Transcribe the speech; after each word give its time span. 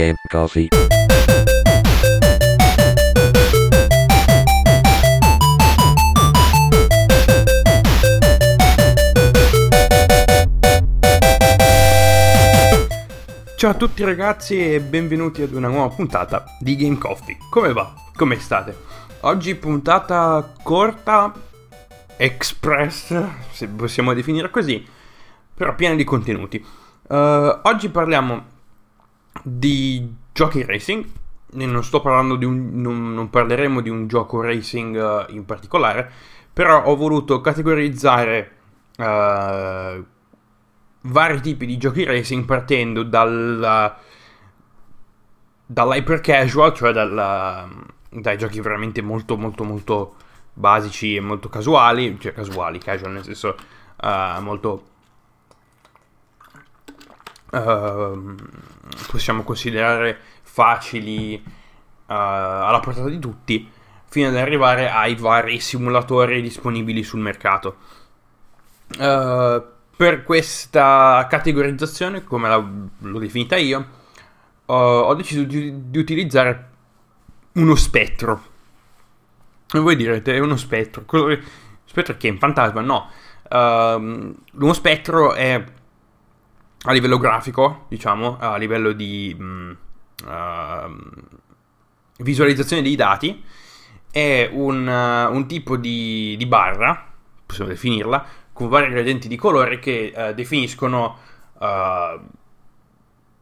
Game 0.00 0.16
Coffee. 0.30 0.68
Ciao 13.56 13.70
a 13.70 13.74
tutti 13.74 14.02
ragazzi 14.04 14.72
e 14.72 14.80
benvenuti 14.80 15.42
ad 15.42 15.52
una 15.52 15.68
nuova 15.68 15.94
puntata 15.94 16.44
di 16.58 16.76
Game 16.76 16.96
Coffee. 16.96 17.36
Come 17.50 17.74
va? 17.74 17.92
Come 18.16 18.38
state? 18.38 18.74
Oggi 19.20 19.54
puntata 19.54 20.54
corta, 20.62 21.30
express, 22.16 23.22
se 23.50 23.68
possiamo 23.68 24.14
definire 24.14 24.48
così, 24.48 24.82
però 25.52 25.74
piena 25.74 25.94
di 25.94 26.04
contenuti. 26.04 26.64
Uh, 27.06 27.14
oggi 27.64 27.90
parliamo 27.90 28.49
di 29.42 30.14
giochi 30.32 30.64
racing. 30.64 31.04
Non 31.52 31.82
sto 31.82 32.00
parlando 32.00 32.36
di 32.36 32.44
un. 32.44 32.80
Non, 32.80 33.12
non 33.14 33.30
parleremo 33.30 33.80
di 33.80 33.88
un 33.88 34.06
gioco 34.06 34.40
racing 34.40 34.96
uh, 34.96 35.32
in 35.32 35.44
particolare. 35.44 36.10
Però 36.52 36.84
ho 36.84 36.96
voluto 36.96 37.40
categorizzare 37.40 38.56
uh, 38.96 40.04
vari 41.02 41.40
tipi 41.40 41.66
di 41.66 41.78
giochi 41.78 42.04
racing 42.04 42.44
partendo 42.44 43.02
dal, 43.02 43.96
dall'hyper 45.66 46.20
casual, 46.20 46.74
cioè 46.74 46.92
dalla, 46.92 47.68
dai 48.10 48.36
giochi 48.36 48.60
veramente 48.60 49.00
molto 49.00 49.36
molto 49.36 49.64
molto 49.64 50.14
basici 50.52 51.14
e 51.14 51.20
molto 51.20 51.48
casuali, 51.48 52.18
cioè 52.20 52.32
casuali, 52.32 52.78
casual 52.78 53.12
nel 53.12 53.24
senso 53.24 53.56
uh, 54.02 54.40
molto 54.40 54.84
uh, 57.52 58.34
possiamo 59.08 59.42
considerare 59.42 60.18
facili 60.42 61.40
uh, 61.44 61.48
alla 62.06 62.80
portata 62.80 63.08
di 63.08 63.18
tutti 63.18 63.70
fino 64.08 64.28
ad 64.28 64.36
arrivare 64.36 64.90
ai 64.90 65.14
vari 65.14 65.60
simulatori 65.60 66.42
disponibili 66.42 67.02
sul 67.02 67.20
mercato. 67.20 67.76
Uh, 68.98 69.62
per 69.96 70.24
questa 70.24 71.26
categorizzazione, 71.28 72.24
come 72.24 72.48
la, 72.48 72.56
l'ho 72.56 73.18
definita 73.18 73.56
io, 73.56 73.78
uh, 74.66 74.72
ho 74.72 75.14
deciso 75.14 75.44
di, 75.44 75.90
di, 75.90 75.98
utilizzare 75.98 76.68
uno 77.52 77.76
spettro. 77.76 78.48
E 79.72 79.78
voi 79.78 79.94
direte, 79.94 80.34
è 80.34 80.38
uno 80.40 80.56
spettro. 80.56 81.04
Spettro 81.84 82.16
che 82.16 82.28
è 82.28 82.30
un 82.30 82.38
fantasma? 82.38 82.80
No. 82.80 83.10
Uh, 83.48 84.34
uno 84.52 84.72
spettro 84.72 85.34
è 85.34 85.64
a 86.82 86.92
livello 86.92 87.18
grafico, 87.18 87.86
diciamo, 87.88 88.38
a 88.38 88.56
livello 88.56 88.92
di 88.92 89.34
mh, 89.38 89.76
uh, 90.24 90.98
visualizzazione 92.18 92.82
dei 92.82 92.96
dati, 92.96 93.44
è 94.10 94.48
un, 94.50 94.86
uh, 94.86 95.34
un 95.34 95.46
tipo 95.46 95.76
di, 95.76 96.36
di, 96.38 96.46
barra, 96.46 97.12
possiamo 97.44 97.70
definirla, 97.70 98.24
con 98.52 98.68
vari 98.68 98.90
gradienti 98.90 99.28
di 99.28 99.36
colore 99.36 99.78
che 99.78 100.12
uh, 100.14 100.32
definiscono, 100.32 101.18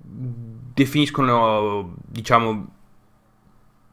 definiscono, 0.01 1.95
diciamo, 2.05 2.67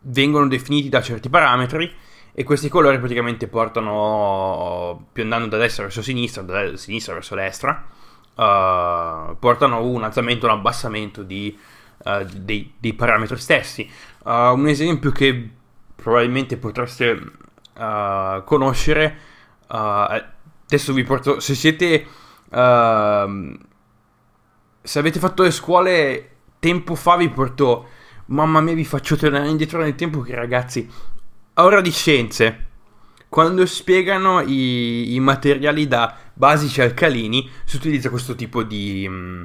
vengono 0.07 0.47
definiti 0.47 0.89
da 0.89 1.01
certi 1.01 1.29
parametri 1.29 1.93
e 2.33 2.43
questi 2.43 2.67
colori 2.67 2.97
praticamente 2.97 3.47
portano, 3.47 5.07
più 5.11 5.23
andando 5.23 5.47
da 5.47 5.57
destra 5.57 5.83
verso 5.83 6.01
sinistra, 6.01 6.41
da 6.41 6.75
sinistra 6.75 7.13
verso 7.13 7.35
destra, 7.35 7.85
uh, 8.35 9.37
portano 9.39 9.83
un 9.83 10.03
alzamento 10.03 10.45
o 10.45 10.51
un 10.51 10.57
abbassamento 10.57 11.23
di, 11.23 11.57
uh, 12.03 12.23
dei, 12.23 12.73
dei, 12.77 12.93
parametri 12.93 13.37
stessi. 13.37 13.89
Uh, 14.23 14.53
un 14.53 14.67
esempio 14.67 15.11
che 15.11 15.49
probabilmente 15.95 16.57
potreste 16.57 17.43
conoscere, 17.75 19.17
adesso 19.67 20.93
vi 20.93 21.03
porto, 21.03 21.41
se 21.41 21.55
siete, 21.55 22.05
ehm, 22.49 23.57
se 24.81 24.99
avete 24.99 25.19
fatto 25.19 25.43
le 25.43 25.51
scuole 25.51 26.29
tempo 26.59 26.95
fa 26.95 27.17
vi 27.17 27.27
porto, 27.27 27.89
mamma 28.27 28.61
mia 28.61 28.73
vi 28.73 28.85
faccio 28.85 29.17
tornare 29.17 29.49
indietro 29.49 29.81
nel 29.81 29.95
tempo 29.95 30.21
che 30.21 30.35
ragazzi, 30.35 30.89
a 31.55 31.63
ora 31.63 31.81
di 31.81 31.91
scienze, 31.91 32.65
quando 33.27 33.65
spiegano 33.65 34.39
i, 34.39 35.13
i 35.13 35.19
materiali 35.19 35.87
da 35.87 36.17
basici 36.35 36.81
alcalini 36.81 37.49
si 37.63 37.77
utilizza 37.77 38.09
questo 38.09 38.35
tipo 38.35 38.61
di, 38.61 39.07
mm, 39.09 39.43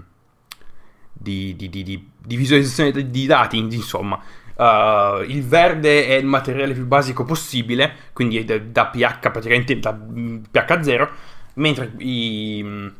di, 1.13 1.57
di, 1.57 1.71
di 1.71 2.37
visualizzazione 2.37 3.11
di 3.11 3.27
dati, 3.27 3.57
insomma. 3.57 4.21
Uh, 4.61 5.23
il 5.23 5.43
verde 5.43 6.07
è 6.07 6.17
il 6.17 6.27
materiale 6.27 6.75
più 6.75 6.87
basico 6.87 7.25
possibile, 7.25 7.95
quindi 8.13 8.37
è 8.37 8.45
da, 8.45 8.59
da 8.59 8.89
pH 8.89 9.31
praticamente 9.31 9.79
da 9.79 9.91
mm, 9.93 10.43
pH 10.51 10.81
0, 10.83 11.11
mentre 11.55 11.91
i, 11.97 12.63
uh, 12.63 12.93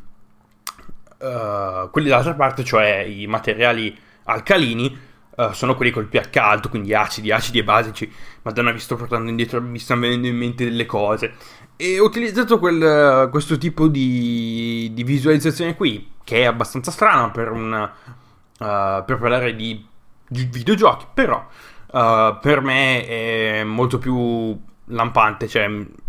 quelli 1.91 2.09
dall'altra 2.09 2.33
parte, 2.33 2.63
cioè 2.63 3.01
i 3.01 3.27
materiali 3.27 3.95
alcalini, 4.23 4.97
uh, 5.35 5.51
sono 5.51 5.75
quelli 5.75 5.91
col 5.91 6.07
pH 6.07 6.37
alto, 6.37 6.69
quindi 6.69 6.95
acidi, 6.95 7.31
acidi 7.31 7.59
e 7.59 7.63
basici. 7.63 8.11
Madonna, 8.41 8.71
vi 8.71 8.79
sto 8.79 8.95
portando 8.95 9.29
indietro, 9.29 9.61
mi 9.61 9.77
stanno 9.77 10.01
venendo 10.01 10.25
in 10.27 10.37
mente 10.37 10.63
delle 10.63 10.87
cose. 10.87 11.35
E 11.83 11.99
ho 11.99 12.05
utilizzato 12.05 12.59
quel, 12.59 13.27
questo 13.31 13.57
tipo 13.57 13.87
di, 13.87 14.91
di, 14.93 15.03
visualizzazione 15.03 15.75
qui, 15.75 16.11
che 16.23 16.41
è 16.41 16.45
abbastanza 16.45 16.91
strana 16.91 17.31
per, 17.31 17.49
una, 17.49 17.85
uh, 17.85 19.03
per 19.03 19.17
parlare 19.17 19.55
di, 19.55 19.83
di, 20.27 20.43
videogiochi, 20.43 21.07
però 21.11 21.43
uh, 21.87 22.37
per 22.39 22.61
me 22.61 23.07
è 23.07 23.63
molto 23.63 23.97
più 23.97 24.55
lampante, 24.85 25.47
cioè 25.47 25.67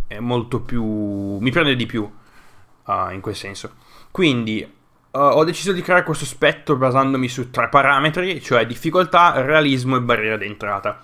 è 0.08 0.18
molto 0.18 0.60
più... 0.60 1.38
mi 1.38 1.50
prende 1.50 1.74
di 1.74 1.86
più 1.86 2.02
uh, 2.02 3.10
in 3.10 3.22
quel 3.22 3.34
senso. 3.34 3.72
Quindi 4.10 4.70
ho 5.14 5.44
deciso 5.44 5.72
di 5.72 5.80
creare 5.80 6.04
questo 6.04 6.26
spettro 6.26 6.76
basandomi 6.76 7.28
su 7.28 7.48
tre 7.48 7.70
parametri, 7.70 8.42
cioè 8.42 8.66
difficoltà, 8.66 9.40
realismo 9.40 9.96
e 9.96 10.02
barriera 10.02 10.36
d'entrata. 10.36 11.02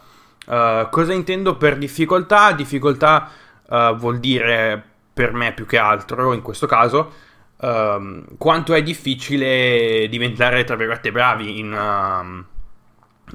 cosa 0.91 1.15
intendo 1.15 1.57
per 1.57 1.79
difficoltà? 1.79 2.53
Difficoltà 2.53 3.31
uh, 3.69 3.95
vuol 3.97 4.19
dire 4.19 4.83
per 5.13 5.33
me 5.33 5.53
più 5.53 5.67
che 5.67 5.79
altro 5.79 6.33
in 6.33 6.43
questo 6.43 6.67
caso 6.67 7.13
um, 7.61 8.25
quanto 8.37 8.75
è 8.75 8.83
difficile 8.83 10.07
diventare 10.09 10.65
tra 10.65 10.77
virgolette 10.77 11.13
bravi 11.13 11.59
in, 11.59 11.73
uh, 11.73 12.45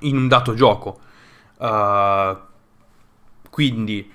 in 0.05 0.17
un 0.17 0.27
dato 0.27 0.53
gioco. 0.53 0.99
Uh, 1.57 2.37
quindi 3.49 4.11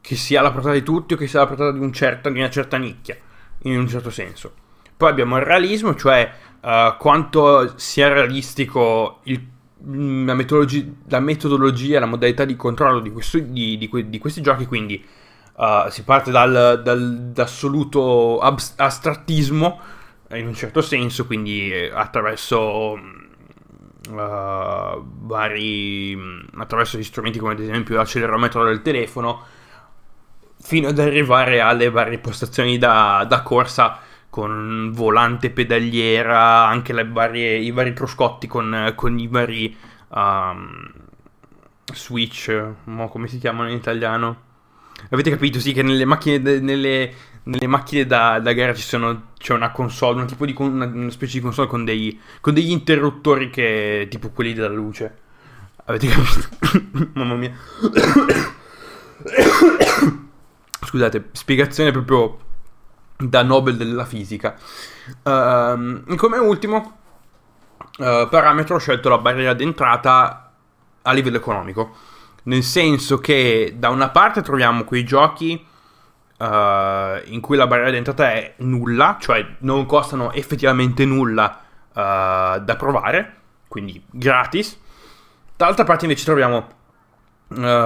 che 0.00 0.14
sia 0.14 0.40
la 0.40 0.52
portata 0.52 0.74
di 0.74 0.82
tutti 0.82 1.14
o 1.14 1.16
che 1.16 1.26
sia 1.26 1.40
la 1.40 1.46
portata 1.46 1.72
di, 1.72 1.80
un 1.80 1.92
certo, 1.92 2.30
di 2.30 2.38
una 2.38 2.50
certa 2.50 2.76
nicchia, 2.76 3.16
in 3.62 3.78
un 3.78 3.88
certo 3.88 4.10
senso. 4.10 4.54
Poi 4.96 5.10
abbiamo 5.10 5.36
il 5.36 5.42
realismo, 5.42 5.94
cioè 5.94 6.32
uh, 6.60 6.96
quanto 6.96 7.76
sia 7.76 8.08
realistico 8.08 9.20
il 9.24 9.44
la, 9.84 10.36
la 11.08 11.20
metodologia, 11.20 12.00
la 12.00 12.06
modalità 12.06 12.44
di 12.44 12.56
controllo 12.56 13.00
di, 13.00 13.10
questo, 13.10 13.38
di, 13.38 13.76
di, 13.76 14.08
di 14.08 14.18
questi 14.18 14.40
giochi, 14.40 14.66
quindi 14.66 15.04
uh, 15.56 15.88
si 15.90 16.02
parte 16.02 16.30
dal, 16.30 16.80
dal, 16.82 17.30
dall'assoluto 17.32 18.38
astrattismo, 18.38 19.80
in 20.32 20.46
un 20.46 20.54
certo 20.54 20.80
senso, 20.80 21.26
quindi 21.26 21.70
eh, 21.70 21.90
attraverso 21.92 22.92
uh, 22.92 22.98
vari 24.10 26.18
attraverso 26.56 26.98
gli 26.98 27.04
strumenti 27.04 27.38
come 27.38 27.52
ad 27.52 27.60
esempio 27.60 27.96
l'accelerometro 27.96 28.64
del 28.64 28.82
telefono, 28.82 29.42
fino 30.58 30.88
ad 30.88 30.98
arrivare 30.98 31.60
alle 31.60 31.90
varie 31.90 32.18
postazioni 32.18 32.78
da, 32.78 33.24
da 33.28 33.42
corsa 33.42 34.00
con 34.30 34.90
volante 34.92 35.50
pedaliera, 35.50 36.66
anche 36.66 36.92
varie, 37.04 37.56
i 37.56 37.70
vari 37.70 37.92
cruscotti 37.92 38.46
con, 38.46 38.92
con 38.94 39.18
i 39.18 39.26
vari 39.26 39.76
um, 40.08 40.90
switch, 41.92 42.64
mo 42.84 43.08
come 43.08 43.28
si 43.28 43.38
chiamano 43.38 43.70
in 43.70 43.76
italiano? 43.76 44.44
Avete 45.10 45.30
capito, 45.30 45.60
sì, 45.60 45.72
che 45.72 45.82
nelle 45.82 46.04
macchine, 46.04 46.60
nelle, 46.60 47.12
nelle 47.44 47.66
macchine 47.66 48.06
da, 48.06 48.38
da, 48.40 48.52
gara 48.52 48.74
ci 48.74 48.82
sono, 48.82 49.28
c'è 49.38 49.52
una 49.52 49.70
console, 49.70 50.20
un 50.20 50.26
tipo 50.26 50.46
di 50.46 50.54
una, 50.58 50.86
una 50.86 51.10
specie 51.10 51.38
di 51.38 51.44
console 51.44 51.68
con, 51.68 51.84
dei, 51.84 52.18
con 52.40 52.54
degli 52.54 52.70
interruttori 52.70 53.50
che 53.50 54.06
tipo 54.10 54.30
quelli 54.30 54.54
della 54.54 54.68
luce. 54.68 55.18
Avete 55.84 56.08
capito? 56.08 56.48
Mamma 57.14 57.34
mia. 57.34 57.52
Scusate, 60.80 61.28
spiegazione 61.32 61.90
proprio 61.90 62.38
da 63.16 63.42
Nobel 63.42 63.76
della 63.76 64.04
fisica. 64.04 64.56
Uh, 65.22 66.14
come 66.16 66.38
ultimo 66.38 66.98
uh, 67.98 68.28
parametro 68.28 68.76
ho 68.76 68.78
scelto 68.78 69.08
la 69.08 69.18
barriera 69.18 69.54
d'entrata 69.54 70.52
a 71.02 71.12
livello 71.12 71.36
economico, 71.36 71.94
nel 72.44 72.62
senso 72.62 73.18
che 73.18 73.74
da 73.76 73.88
una 73.90 74.10
parte 74.10 74.42
troviamo 74.42 74.84
quei 74.84 75.04
giochi 75.04 75.64
uh, 76.38 76.44
in 76.44 77.38
cui 77.40 77.56
la 77.56 77.66
barriera 77.66 77.90
d'entrata 77.90 78.32
è 78.32 78.54
nulla, 78.58 79.16
cioè 79.20 79.56
non 79.60 79.86
costano 79.86 80.32
effettivamente 80.32 81.04
nulla 81.04 81.60
eh, 81.96 82.60
da 82.60 82.76
provare, 82.76 83.36
quindi 83.68 84.02
gratis. 84.10 84.78
Dall'altra 85.56 85.84
parte 85.84 86.04
invece 86.04 86.24
troviamo 86.24 86.74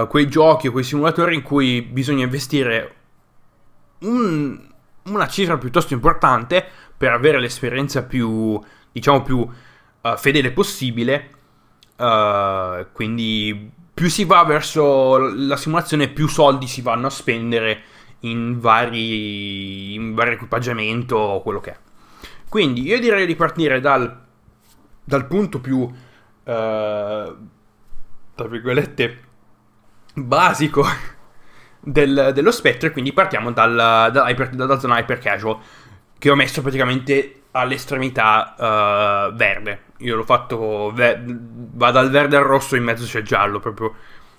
quei 0.08 0.26
giochi 0.26 0.68
o 0.68 0.72
quei 0.72 0.82
simulatori 0.82 1.34
in 1.34 1.42
cui 1.42 1.82
bisogna 1.82 2.24
investire 2.24 2.94
un, 4.00 4.69
una 5.04 5.28
cifra 5.28 5.58
piuttosto 5.58 5.94
importante 5.94 6.66
per 6.96 7.12
avere 7.12 7.40
l'esperienza 7.40 8.04
più, 8.04 8.60
diciamo, 8.92 9.22
più 9.22 9.38
uh, 9.38 10.16
fedele 10.16 10.52
possibile. 10.52 11.30
Uh, 11.96 12.86
quindi 12.92 13.70
più 13.92 14.08
si 14.08 14.24
va 14.24 14.42
verso 14.44 15.18
la 15.18 15.56
simulazione, 15.56 16.08
più 16.08 16.26
soldi 16.26 16.66
si 16.66 16.80
vanno 16.80 17.08
a 17.08 17.10
spendere 17.10 17.82
in 18.20 18.58
vari, 18.58 19.94
in 19.94 20.14
vari 20.14 20.32
equipaggiamento 20.32 21.16
o 21.16 21.42
quello 21.42 21.60
che 21.60 21.70
è. 21.70 21.78
Quindi 22.48 22.82
io 22.82 22.98
direi 22.98 23.26
di 23.26 23.36
partire 23.36 23.80
dal, 23.80 24.24
dal 25.04 25.26
punto 25.26 25.60
più, 25.60 25.78
uh, 25.78 25.92
tra 26.42 27.36
virgolette, 28.48 29.18
basico 30.14 30.84
del, 31.80 32.32
dello 32.34 32.50
spettro. 32.50 32.90
quindi 32.90 33.12
partiamo 33.12 33.52
dal, 33.52 34.10
dall'hyper, 34.12 34.50
dalla 34.50 34.78
zona 34.78 34.98
hyper 34.98 35.18
casual, 35.18 35.58
che 36.18 36.30
ho 36.30 36.34
messo 36.34 36.60
praticamente 36.62 37.42
all'estremità 37.52 38.54
uh, 38.56 39.34
verde. 39.34 39.82
Io 39.98 40.16
l'ho 40.16 40.24
fatto, 40.24 40.92
ve- 40.92 41.22
va 41.24 41.90
dal 41.90 42.10
verde 42.10 42.36
al 42.36 42.44
rosso, 42.44 42.76
in 42.76 42.84
mezzo 42.84 43.04
c'è 43.04 43.18
il 43.18 43.24
giallo, 43.24 43.58
proprio 43.60 43.94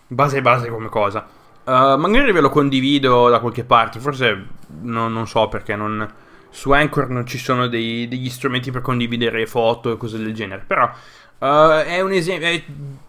base 0.08 0.42
base 0.42 0.70
come 0.70 0.90
cosa. 0.90 1.28
Uh, 1.64 1.96
magari 1.96 2.32
ve 2.32 2.42
lo 2.42 2.50
condivido 2.50 3.30
da 3.30 3.40
qualche 3.40 3.64
parte, 3.64 4.00
forse 4.00 4.48
no, 4.82 5.08
non 5.08 5.28
so 5.28 5.48
perché 5.48 5.76
non, 5.76 6.12
su 6.50 6.72
Anchor 6.72 7.10
non 7.10 7.26
ci 7.28 7.38
sono 7.38 7.68
dei, 7.68 8.08
degli 8.08 8.30
strumenti 8.30 8.72
per 8.72 8.82
condividere 8.82 9.46
foto 9.46 9.92
e 9.92 9.98
cose 9.98 10.18
del 10.18 10.34
genere, 10.34 10.64
però 10.66 10.86
uh, 10.86 11.84
è 11.84 12.02
un 12.02 12.12
esempio, 12.12 12.48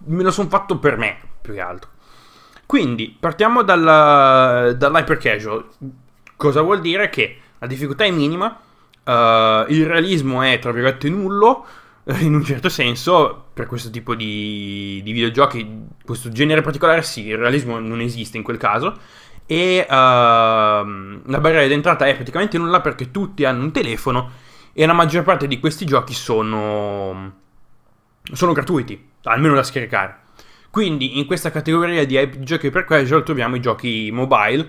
me 0.07 0.23
lo 0.23 0.31
sono 0.31 0.49
fatto 0.49 0.79
per 0.79 0.99
me 0.99 1.17
più 1.41 1.55
che 1.55 1.61
altro. 1.61 1.91
Quindi 2.67 3.15
partiamo 3.19 3.63
dalla, 3.63 4.73
dall'hyper 4.77 5.17
casual. 5.19 5.67
Cosa 6.37 6.63
vuol 6.63 6.81
dire? 6.81 7.11
Che 7.11 7.37
la 7.59 7.67
difficoltà 7.67 8.05
è 8.05 8.11
minima, 8.11 8.47
uh, 8.49 9.71
il 9.71 9.87
realismo 9.87 10.43
è 10.43 10.59
tra 10.59 10.73
virgolette 10.73 11.09
nullo, 11.09 11.65
in 12.21 12.35
un 12.35 12.43
certo 12.45 12.69
senso, 12.69 13.47
per 13.53 13.67
questo 13.67 13.91
tipo 13.91 14.15
di, 14.15 15.01
di, 15.05 15.13
videogiochi, 15.13 15.87
questo 16.05 16.31
genere 16.31 16.61
particolare 16.61 17.03
sì, 17.03 17.27
il 17.27 17.39
realismo 17.39 17.79
non 17.79 18.01
esiste 18.01 18.37
in 18.37 18.43
quel 18.43 18.57
caso. 18.57 18.97
E 19.47 19.85
uh, 19.87 19.93
la 19.93 21.41
barriera 21.41 21.67
d'entrata 21.67 22.07
è 22.07 22.15
praticamente 22.15 22.59
nulla 22.59 22.81
perché 22.81 23.11
tutti 23.11 23.45
hanno 23.45 23.63
un 23.63 23.73
telefono 23.73 24.31
e 24.73 24.87
la 24.87 24.93
maggior 24.93 25.23
parte 25.23 25.47
di 25.47 25.61
questi 25.61 25.85
giochi 25.85 26.15
sono, 26.15 27.33
sono 28.33 28.53
gratuiti, 28.53 29.11
almeno 29.25 29.55
da 29.55 29.63
scaricare. 29.63 30.21
Quindi 30.73 31.19
in 31.19 31.27
questa 31.27 31.51
categoria 31.51 32.07
di 32.07 32.19
giochi 32.39 32.71
per 32.71 32.87
casual 32.87 33.25
troviamo 33.25 33.57
i 33.57 33.61
giochi 33.61 34.09
mobile, 34.11 34.67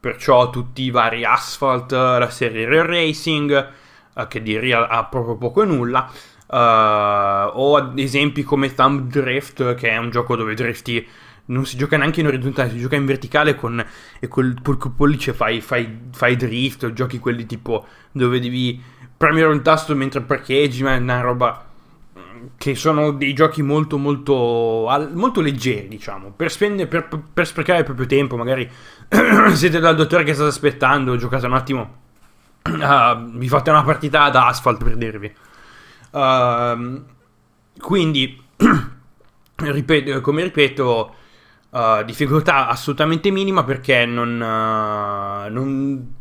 perciò 0.00 0.50
tutti 0.50 0.82
i 0.82 0.90
vari 0.90 1.24
Asphalt, 1.24 1.92
la 1.92 2.28
serie 2.30 2.66
Real 2.66 2.84
Racing, 2.84 3.72
uh, 4.12 4.26
che 4.26 4.42
di 4.42 4.58
Real 4.58 4.84
ha 4.90 5.04
proprio 5.04 5.36
poco 5.36 5.62
e 5.62 5.66
nulla, 5.66 6.10
uh, 6.48 7.56
o 7.56 7.92
esempi 7.94 8.42
come 8.42 8.74
Thumb 8.74 9.08
Drift, 9.08 9.76
che 9.76 9.90
è 9.90 9.96
un 9.98 10.10
gioco 10.10 10.34
dove 10.34 10.54
drifti 10.54 11.06
non 11.44 11.64
si 11.64 11.76
gioca 11.76 11.96
neanche 11.96 12.18
in 12.18 12.26
orizzontale, 12.26 12.70
si 12.70 12.80
gioca 12.80 12.96
in 12.96 13.06
verticale 13.06 13.54
con, 13.54 13.86
e 14.18 14.26
col 14.26 14.56
pollice 14.96 15.32
fai, 15.32 15.60
fai, 15.60 16.08
fai 16.10 16.34
drift, 16.34 16.82
o 16.82 16.92
giochi 16.92 17.20
quelli 17.20 17.46
tipo 17.46 17.86
dove 18.10 18.40
devi 18.40 18.82
premere 19.16 19.46
un 19.46 19.62
tasto 19.62 19.94
mentre 19.94 20.22
parcheggi, 20.22 20.82
ma 20.82 20.96
è 20.96 20.98
una 20.98 21.20
roba 21.20 21.65
che 22.56 22.74
sono 22.74 23.12
dei 23.12 23.32
giochi 23.32 23.62
molto 23.62 23.98
molto 23.98 24.34
molto 25.12 25.40
leggeri 25.40 25.88
diciamo. 25.88 26.32
Per, 26.32 26.50
spendere, 26.50 26.88
per, 26.88 27.08
per 27.32 27.46
sprecare 27.46 27.80
il 27.80 27.84
proprio 27.84 28.06
tempo 28.06 28.36
magari 28.36 28.68
siete 29.52 29.78
dal 29.78 29.96
dottore 29.96 30.24
che 30.24 30.34
state 30.34 30.48
aspettando 30.48 31.16
giocate 31.16 31.46
un 31.46 31.54
attimo 31.54 32.04
uh, 32.70 33.38
vi 33.38 33.48
fate 33.48 33.70
una 33.70 33.82
partita 33.84 34.24
ad 34.24 34.36
asphalt 34.36 34.82
per 34.82 34.96
dirvi. 34.96 35.32
Uh, 36.10 37.04
quindi 37.78 38.42
ripeto, 39.56 40.20
come 40.20 40.42
ripeto 40.42 41.14
uh, 41.70 42.04
difficoltà 42.04 42.68
assolutamente 42.68 43.30
minima 43.30 43.64
perché 43.64 44.06
non, 44.06 44.36
non, 44.38 46.14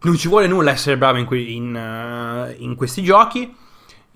non 0.00 0.16
ci 0.16 0.28
vuole 0.28 0.46
nulla 0.46 0.70
essere 0.70 0.96
bravi 0.96 1.20
in, 1.20 1.26
que- 1.26 1.40
in, 1.40 2.54
in 2.58 2.74
questi 2.76 3.02
giochi 3.02 3.62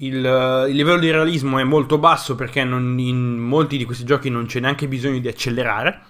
il, 0.01 0.67
il, 0.69 0.77
livello 0.77 0.99
di 0.99 1.11
realismo 1.11 1.59
è 1.59 1.65
molto 1.65 1.99
basso 1.99 2.35
perché 2.35 2.63
non, 2.65 2.99
in 2.99 3.39
molti 3.39 3.77
di 3.77 3.85
questi 3.85 4.05
giochi 4.05 4.31
non 4.31 4.47
c'è 4.47 4.61
neanche 4.61 4.87
bisogno 4.87 5.19
di 5.19 5.29
accelerare, 5.29 6.01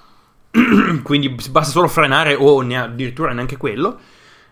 quindi 1.03 1.31
basta 1.31 1.73
solo 1.73 1.89
frenare 1.89 2.35
o 2.35 2.61
ne 2.61 2.79
addirittura 2.79 3.33
neanche 3.33 3.57
quello. 3.57 3.99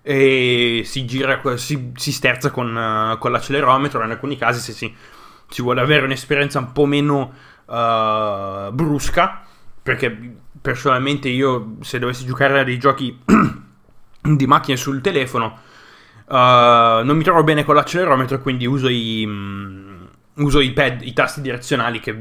E 0.03 0.83
si 0.85 1.05
gira, 1.05 1.41
si, 1.57 1.91
si 1.97 2.13
sterza 2.13 2.51
con, 2.51 2.69
uh, 2.75 3.19
con, 3.19 3.33
l'accelerometro. 3.33 4.05
In 4.05 4.11
alcuni 4.13 4.37
casi, 4.37 4.61
se 4.61 4.73
si, 4.73 4.95
si, 5.49 5.63
vuole 5.63 5.81
avere 5.81 6.05
un'esperienza 6.05 6.61
un 6.61 6.71
po' 6.71 6.87
meno 6.87 7.33
uh, 7.65 8.73
brusca, 8.73 9.43
perché 9.83 10.37
personalmente 10.61 11.29
io, 11.29 11.77
se 11.81 11.99
dovessi 11.99 12.25
giocare 12.25 12.61
a 12.61 12.65
dei 12.65 12.79
giochi 12.79 13.19
di 14.23 14.47
macchine 14.47 14.77
sul 14.77 15.01
telefono, 15.01 15.59
Uh, 16.29 17.05
non 17.05 17.17
mi 17.17 17.23
trovo 17.23 17.45
bene 17.45 17.65
con 17.65 17.77
l'accelerometro, 17.77 18.41
quindi 18.41 18.67
uso 18.67 18.89
i, 18.89 19.25
um, 19.25 20.09
uso 20.35 20.61
i 20.61 20.73
pad, 20.73 21.03
i 21.03 21.13
tasti 21.13 21.41
direzionali 21.41 22.01
che, 22.01 22.17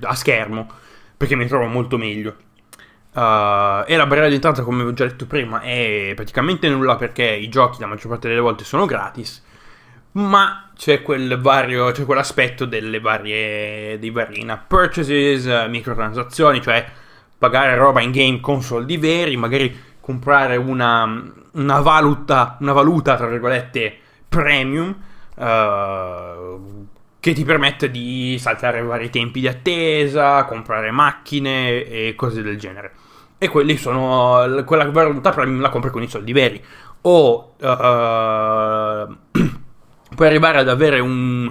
a 0.00 0.14
schermo, 0.14 0.68
perché 1.16 1.36
mi 1.36 1.46
trovo 1.46 1.66
molto 1.66 1.98
meglio. 1.98 2.36
Uh, 3.12 3.84
e 3.86 3.96
la 3.96 4.06
barriera 4.06 4.28
di 4.28 4.34
entrata, 4.34 4.62
come 4.62 4.82
ho 4.82 4.92
già 4.92 5.04
detto 5.04 5.26
prima, 5.26 5.60
è 5.60 6.12
praticamente 6.16 6.68
nulla 6.68 6.96
perché 6.96 7.24
i 7.24 7.48
giochi 7.48 7.80
la 7.80 7.86
maggior 7.86 8.08
parte 8.08 8.28
delle 8.28 8.40
volte 8.40 8.64
sono 8.64 8.86
gratis. 8.86 9.42
Ma 10.12 10.70
c'è 10.76 11.02
quel 11.02 11.40
vario, 11.40 11.90
c'è 11.90 12.04
quell'aspetto 12.04 12.64
delle 12.64 13.00
varie, 13.00 13.98
dei 13.98 14.10
vari 14.10 14.46
purchases, 14.66 15.66
microtransazioni, 15.68 16.62
cioè 16.62 16.86
pagare 17.36 17.76
roba 17.76 18.00
in 18.00 18.12
game 18.12 18.40
con 18.40 18.62
soldi 18.62 18.96
veri, 18.96 19.36
magari 19.36 19.76
comprare 20.04 20.56
una, 20.56 21.32
una 21.52 21.80
valuta, 21.80 22.58
una 22.60 22.74
valuta, 22.74 23.16
tra 23.16 23.26
virgolette, 23.26 23.96
premium, 24.28 24.94
uh, 25.34 26.86
che 27.18 27.32
ti 27.32 27.42
permette 27.42 27.90
di 27.90 28.36
saltare 28.38 28.82
vari 28.82 29.08
tempi 29.08 29.40
di 29.40 29.48
attesa, 29.48 30.44
comprare 30.44 30.90
macchine 30.90 31.86
e 31.86 32.12
cose 32.16 32.42
del 32.42 32.58
genere. 32.58 32.92
E 33.38 33.48
quelli 33.48 33.78
sono, 33.78 34.62
quella 34.66 34.90
valuta 34.90 35.30
premium 35.30 35.62
la 35.62 35.70
compri 35.70 35.88
con 35.88 36.02
i 36.02 36.08
soldi 36.08 36.34
veri. 36.34 36.62
O 37.00 37.54
uh, 37.58 37.64
puoi 40.14 40.28
arrivare 40.28 40.58
ad 40.58 40.68
avere 40.68 41.00
un, 41.00 41.50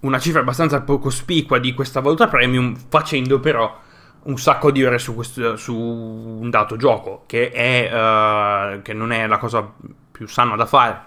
una 0.00 0.18
cifra 0.18 0.40
abbastanza 0.40 0.80
poco 0.80 1.10
spicua 1.10 1.58
di 1.58 1.74
questa 1.74 2.00
valuta 2.00 2.26
premium 2.26 2.74
facendo 2.88 3.38
però 3.38 3.88
un 4.22 4.38
sacco 4.38 4.70
di 4.70 4.84
ore 4.84 4.98
su, 4.98 5.14
questo, 5.14 5.56
su 5.56 5.74
un 5.74 6.50
dato 6.50 6.76
gioco, 6.76 7.24
che, 7.26 7.50
è, 7.50 7.86
uh, 7.86 8.82
che 8.82 8.92
non 8.92 9.12
è 9.12 9.26
la 9.26 9.38
cosa 9.38 9.68
più 10.10 10.26
sana 10.26 10.56
da 10.56 10.66
fare. 10.66 11.04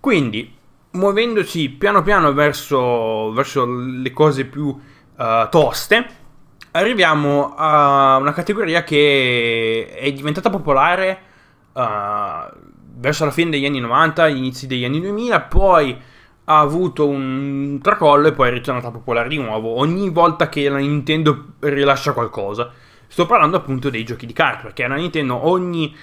Quindi, 0.00 0.54
muovendoci 0.92 1.70
piano 1.70 2.02
piano 2.02 2.32
verso, 2.32 3.32
verso 3.32 3.64
le 3.66 4.12
cose 4.12 4.44
più 4.44 4.66
uh, 4.66 5.48
toste, 5.48 6.06
arriviamo 6.72 7.54
a 7.56 8.16
una 8.16 8.32
categoria 8.32 8.82
che 8.82 9.88
è 9.94 10.12
diventata 10.12 10.50
popolare 10.50 11.18
uh, 11.72 11.82
verso 12.96 13.24
la 13.24 13.30
fine 13.30 13.50
degli 13.50 13.66
anni 13.66 13.80
90, 13.80 14.28
inizi 14.28 14.66
degli 14.66 14.84
anni 14.84 15.00
2000, 15.00 15.40
poi 15.42 15.98
ha 16.44 16.58
avuto 16.58 17.06
un 17.06 17.78
tracollo 17.80 18.28
e 18.28 18.32
poi 18.32 18.48
è 18.48 18.52
ritornata 18.52 18.90
popolare 18.90 19.28
di 19.28 19.38
nuovo 19.38 19.76
ogni 19.76 20.10
volta 20.10 20.48
che 20.48 20.68
la 20.68 20.78
Nintendo 20.78 21.54
rilascia 21.60 22.12
qualcosa. 22.12 22.70
Sto 23.06 23.26
parlando 23.26 23.56
appunto 23.56 23.90
dei 23.90 24.04
giochi 24.04 24.26
di 24.26 24.32
carte, 24.32 24.62
perché 24.64 24.86
la 24.86 24.96
Nintendo 24.96 25.46
ogni 25.46 25.94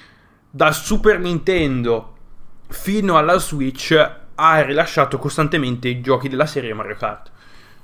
dal 0.49 0.73
Super 0.73 1.19
Nintendo 1.19 2.15
fino 2.67 3.17
alla 3.17 3.37
Switch 3.37 4.11
ha 4.35 4.61
rilasciato 4.61 5.17
costantemente 5.17 5.89
i 5.89 6.01
giochi 6.01 6.29
della 6.29 6.45
serie 6.45 6.73
Mario 6.73 6.95
Kart. 6.95 7.31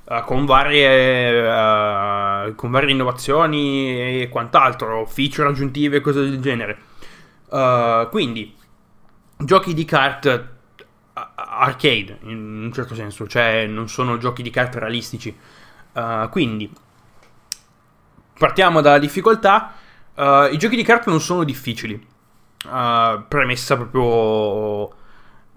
Uh, 0.06 0.24
con, 0.24 0.46
varie, 0.46 1.42
uh, 1.42 2.54
con 2.54 2.70
varie 2.70 2.92
innovazioni 2.92 4.22
e 4.22 4.30
quant'altro, 4.30 5.08
feature 5.08 5.50
aggiuntive 5.50 5.98
e 5.98 6.02
cose 6.02 6.22
del 6.22 6.40
genere. 6.40 6.78
Uh, 7.50 8.08
quindi, 8.10 8.56
giochi 9.40 9.74
di 9.74 9.84
kart 9.84 10.55
arcade 11.16 12.20
in 12.24 12.64
un 12.64 12.72
certo 12.74 12.94
senso, 12.94 13.26
cioè 13.28 13.66
non 13.68 13.88
sono 13.88 14.18
giochi 14.18 14.44
di 14.44 14.50
carte 14.50 14.80
realistici. 14.80 15.36
Uh, 15.94 16.28
quindi 16.30 16.70
partiamo 18.38 18.82
dalla 18.82 19.00
difficoltà. 19.00 19.74
Uh, 20.14 20.52
I 20.52 20.58
giochi 20.58 20.76
di 20.76 20.84
carte 20.84 21.10
non 21.10 21.22
sono 21.22 21.44
difficili. 21.44 21.94
Uh, 22.66 23.24
premessa 23.28 23.78
proprio, 23.78 24.94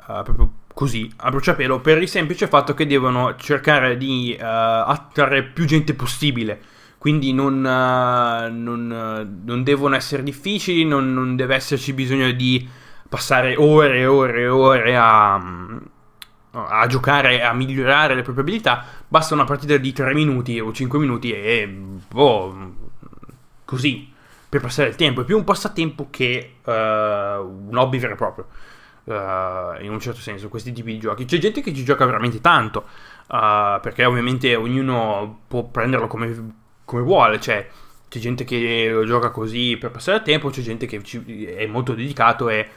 proprio, 0.04 0.52
così, 0.74 1.10
a 1.16 1.30
bruciapelo, 1.30 1.80
per 1.80 2.00
il 2.00 2.08
semplice 2.08 2.46
fatto 2.46 2.74
che 2.74 2.86
devono 2.86 3.34
cercare 3.36 3.96
di 3.96 4.36
attrarre 4.38 5.42
più 5.42 5.64
gente 5.64 5.94
possibile. 5.94 6.60
Quindi 6.98 7.32
non, 7.32 7.60
non, 7.60 9.40
non 9.44 9.62
devono 9.62 9.94
essere 9.94 10.22
difficili, 10.22 10.84
non, 10.84 11.12
non, 11.14 11.36
deve 11.36 11.54
esserci 11.54 11.92
bisogno 11.92 12.30
di 12.32 12.68
passare 13.08 13.56
ore 13.56 14.00
e 14.00 14.06
ore 14.06 14.40
e 14.40 14.48
ore 14.48 14.96
a, 14.96 15.34
a 16.50 16.86
giocare, 16.86 17.42
a 17.42 17.52
migliorare 17.52 18.14
le 18.14 18.22
proprie 18.22 18.44
abilità. 18.44 18.84
Basta 19.08 19.34
una 19.34 19.44
partita 19.44 19.76
di 19.76 19.92
3 19.92 20.12
minuti 20.14 20.60
o 20.60 20.72
5 20.72 20.98
minuti 20.98 21.32
e... 21.32 21.78
Oh, 22.14 22.74
così, 23.64 24.12
per 24.48 24.60
passare 24.60 24.88
il 24.88 24.96
tempo. 24.96 25.22
È 25.22 25.24
più 25.24 25.36
un 25.36 25.44
passatempo 25.44 26.08
che 26.10 26.56
uh, 26.64 26.70
un 26.70 27.76
hobby 27.76 27.98
vero 27.98 28.12
e 28.14 28.16
proprio. 28.16 28.46
Uh, 29.04 29.82
in 29.82 29.90
un 29.90 30.00
certo 30.00 30.20
senso, 30.20 30.48
questi 30.48 30.72
tipi 30.72 30.92
di 30.92 30.98
giochi. 30.98 31.24
C'è 31.24 31.38
gente 31.38 31.62
che 31.62 31.72
ci 31.74 31.84
gioca 31.84 32.04
veramente 32.04 32.40
tanto, 32.40 32.84
uh, 33.28 33.80
perché 33.80 34.04
ovviamente 34.04 34.54
ognuno 34.54 35.40
può 35.48 35.64
prenderlo 35.64 36.06
come, 36.06 36.54
come 36.84 37.02
vuole, 37.02 37.40
cioè 37.40 37.66
c'è 38.08 38.18
gente 38.18 38.44
che 38.44 38.88
lo 38.90 39.04
gioca 39.04 39.30
così 39.30 39.76
per 39.78 39.90
passare 39.90 40.18
il 40.18 40.24
tempo, 40.24 40.50
c'è 40.50 40.62
gente 40.62 40.86
che 40.86 41.02
ci, 41.02 41.44
è 41.44 41.66
molto 41.66 41.94
dedicato 41.94 42.48
e 42.48 42.68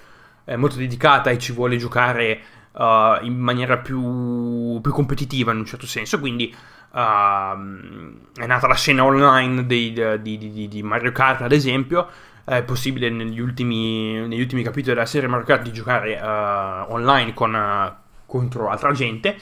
è 0.43 0.55
molto 0.55 0.77
dedicata 0.77 1.29
e 1.29 1.37
ci 1.37 1.51
vuole 1.53 1.77
giocare 1.77 2.39
uh, 2.71 3.23
in 3.23 3.37
maniera 3.37 3.77
più, 3.77 4.79
più, 4.81 4.91
competitiva 4.91 5.51
in 5.51 5.59
un 5.59 5.65
certo 5.65 5.85
senso, 5.85 6.19
quindi 6.19 6.53
è 6.93 8.45
nata 8.45 8.67
la 8.67 8.75
scena 8.75 9.05
online 9.05 9.65
di, 9.65 9.93
di, 10.19 10.37
di, 10.37 10.67
di 10.67 10.83
Mario 10.83 11.13
Kart 11.13 11.41
ad 11.41 11.53
esempio, 11.53 12.07
è 12.43 12.63
possibile 12.63 13.09
negli 13.09 13.39
ultimi, 13.39 14.27
negli 14.27 14.41
ultimi 14.41 14.61
capitoli 14.61 14.95
della 14.95 15.05
serie 15.05 15.29
Mario 15.29 15.45
Kart 15.45 15.61
di 15.61 15.71
giocare 15.71 16.19
uh, 16.19 16.91
online 16.91 17.33
con, 17.33 17.53
uh, 17.53 17.93
contro 18.25 18.69
altra 18.69 18.91
gente 18.91 19.37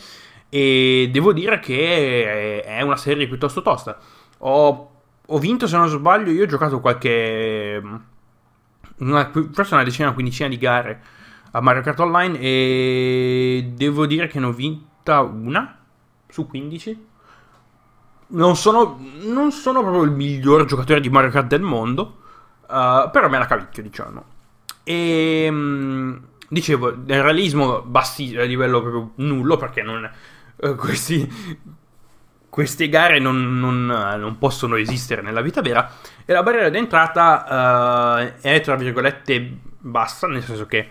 e 0.50 1.10
devo 1.12 1.32
dire 1.32 1.60
che 1.60 2.62
è 2.64 2.82
una 2.82 2.98
serie 2.98 3.28
piuttosto 3.28 3.62
tosta. 3.62 3.98
Ho, 4.40 4.92
ho 5.26 5.38
vinto, 5.38 5.68
se 5.68 5.78
non 5.78 5.88
sbaglio, 5.88 6.32
io 6.32 6.44
ho 6.44 6.48
giocato 6.48 6.80
qualche... 6.80 7.82
Una, 9.00 9.32
forse 9.52 9.74
una 9.74 9.84
decina, 9.84 10.08
una 10.08 10.16
quindicina 10.16 10.50
di 10.50 10.58
gare 10.58 11.02
a 11.52 11.62
Mario 11.62 11.82
Kart 11.82 12.00
Online 12.00 12.40
e 12.40 13.72
devo 13.76 14.06
dire 14.06 14.28
che 14.28 14.40
ne 14.40 14.46
ho 14.46 14.52
vinta 14.52 15.22
una 15.22 15.78
su 16.28 16.48
15. 16.48 17.08
Non 18.32 18.56
sono, 18.56 19.00
non 19.24 19.52
sono 19.52 19.82
proprio 19.82 20.04
il 20.04 20.12
miglior 20.12 20.66
giocatore 20.66 21.00
di 21.00 21.10
Mario 21.10 21.32
Kart 21.32 21.48
del 21.48 21.62
mondo, 21.62 22.20
Uh, 22.70 23.10
però 23.10 23.28
me 23.30 23.40
la 23.40 23.48
cavicchio, 23.48 23.82
diciamo. 23.82 24.24
E 24.84 25.48
um, 25.50 26.22
dicevo, 26.48 26.96
nel 27.04 27.24
realismo 27.24 27.82
bassi 27.82 28.38
a 28.38 28.44
livello 28.44 28.82
proprio 28.82 29.12
nullo, 29.16 29.58
perché 29.58 29.82
non, 29.82 30.08
uh, 30.56 30.76
questi, 30.78 31.28
queste 32.50 32.90
gare 32.90 33.20
non, 33.20 33.60
non, 33.60 33.86
non, 33.86 34.38
possono 34.38 34.76
esistere 34.76 35.22
nella 35.22 35.42
vita 35.42 35.62
vera. 35.62 35.92
E 36.26 36.34
la 36.34 36.44
barriera 36.44 36.70
d'entrata 36.70 38.24
uh, 38.24 38.42
è, 38.42 38.60
tra 38.62 38.76
virgolette, 38.76 39.58
bassa, 39.80 40.28
nel 40.28 40.44
senso 40.44 40.66
che 40.66 40.88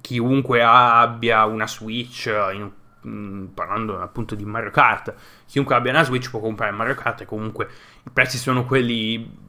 chiunque 0.00 0.62
abbia 0.62 1.44
una 1.44 1.66
Switch, 1.66 2.26
in, 2.26 2.70
in, 3.02 3.48
parlando 3.54 4.00
appunto 4.00 4.34
di 4.34 4.44
Mario 4.44 4.70
Kart, 4.70 5.14
chiunque 5.46 5.74
abbia 5.74 5.92
una 5.92 6.04
Switch 6.04 6.30
può 6.30 6.40
comprare 6.40 6.72
Mario 6.72 6.94
Kart 6.94 7.22
e 7.22 7.24
comunque 7.26 7.68
i 8.04 8.10
prezzi 8.10 8.38
sono 8.38 8.64
quelli 8.64 9.42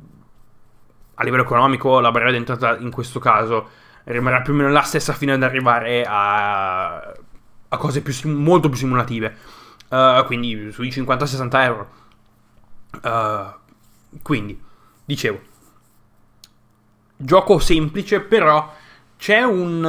a 1.18 1.24
livello 1.24 1.44
economico 1.44 2.02
la 2.02 2.12
barriera 2.12 2.34
d'entrata 2.34 2.78
in 2.78 2.92
questo 2.92 3.20
caso 3.20 3.70
rimarrà 4.06 4.42
più 4.42 4.54
o 4.54 4.56
meno 4.56 4.70
la 4.70 4.82
stessa 4.82 5.14
fino 5.14 5.34
ad 5.34 5.44
arrivare 5.44 6.04
a, 6.08 6.96
a 6.98 7.78
cose 7.78 8.02
più, 8.02 8.14
molto 8.30 8.70
più 8.70 8.78
simulative. 8.78 9.36
Uh, 9.89 10.25
quindi 10.25 10.72
sui 10.72 10.89
50-60 10.89 11.63
euro. 11.63 11.89
Uh, 13.01 14.20
quindi, 14.22 14.60
dicevo, 15.06 15.42
gioco 17.15 17.60
semplice, 17.60 18.22
però 18.22 18.74
c'è 19.18 19.44
un... 19.44 19.84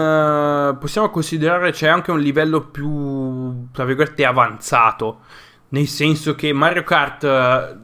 Uh, 0.74 0.78
possiamo 0.78 1.10
considerare 1.10 1.72
c'è 1.72 1.88
anche 1.88 2.10
un 2.10 2.20
livello 2.20 2.62
più, 2.62 3.68
tra 3.72 3.84
virgolette, 3.84 4.24
avanzato 4.24 5.20
nel 5.68 5.88
senso 5.88 6.34
che 6.36 6.52
Mario 6.52 6.84
Kart, 6.84 7.24
eh, 7.24 7.76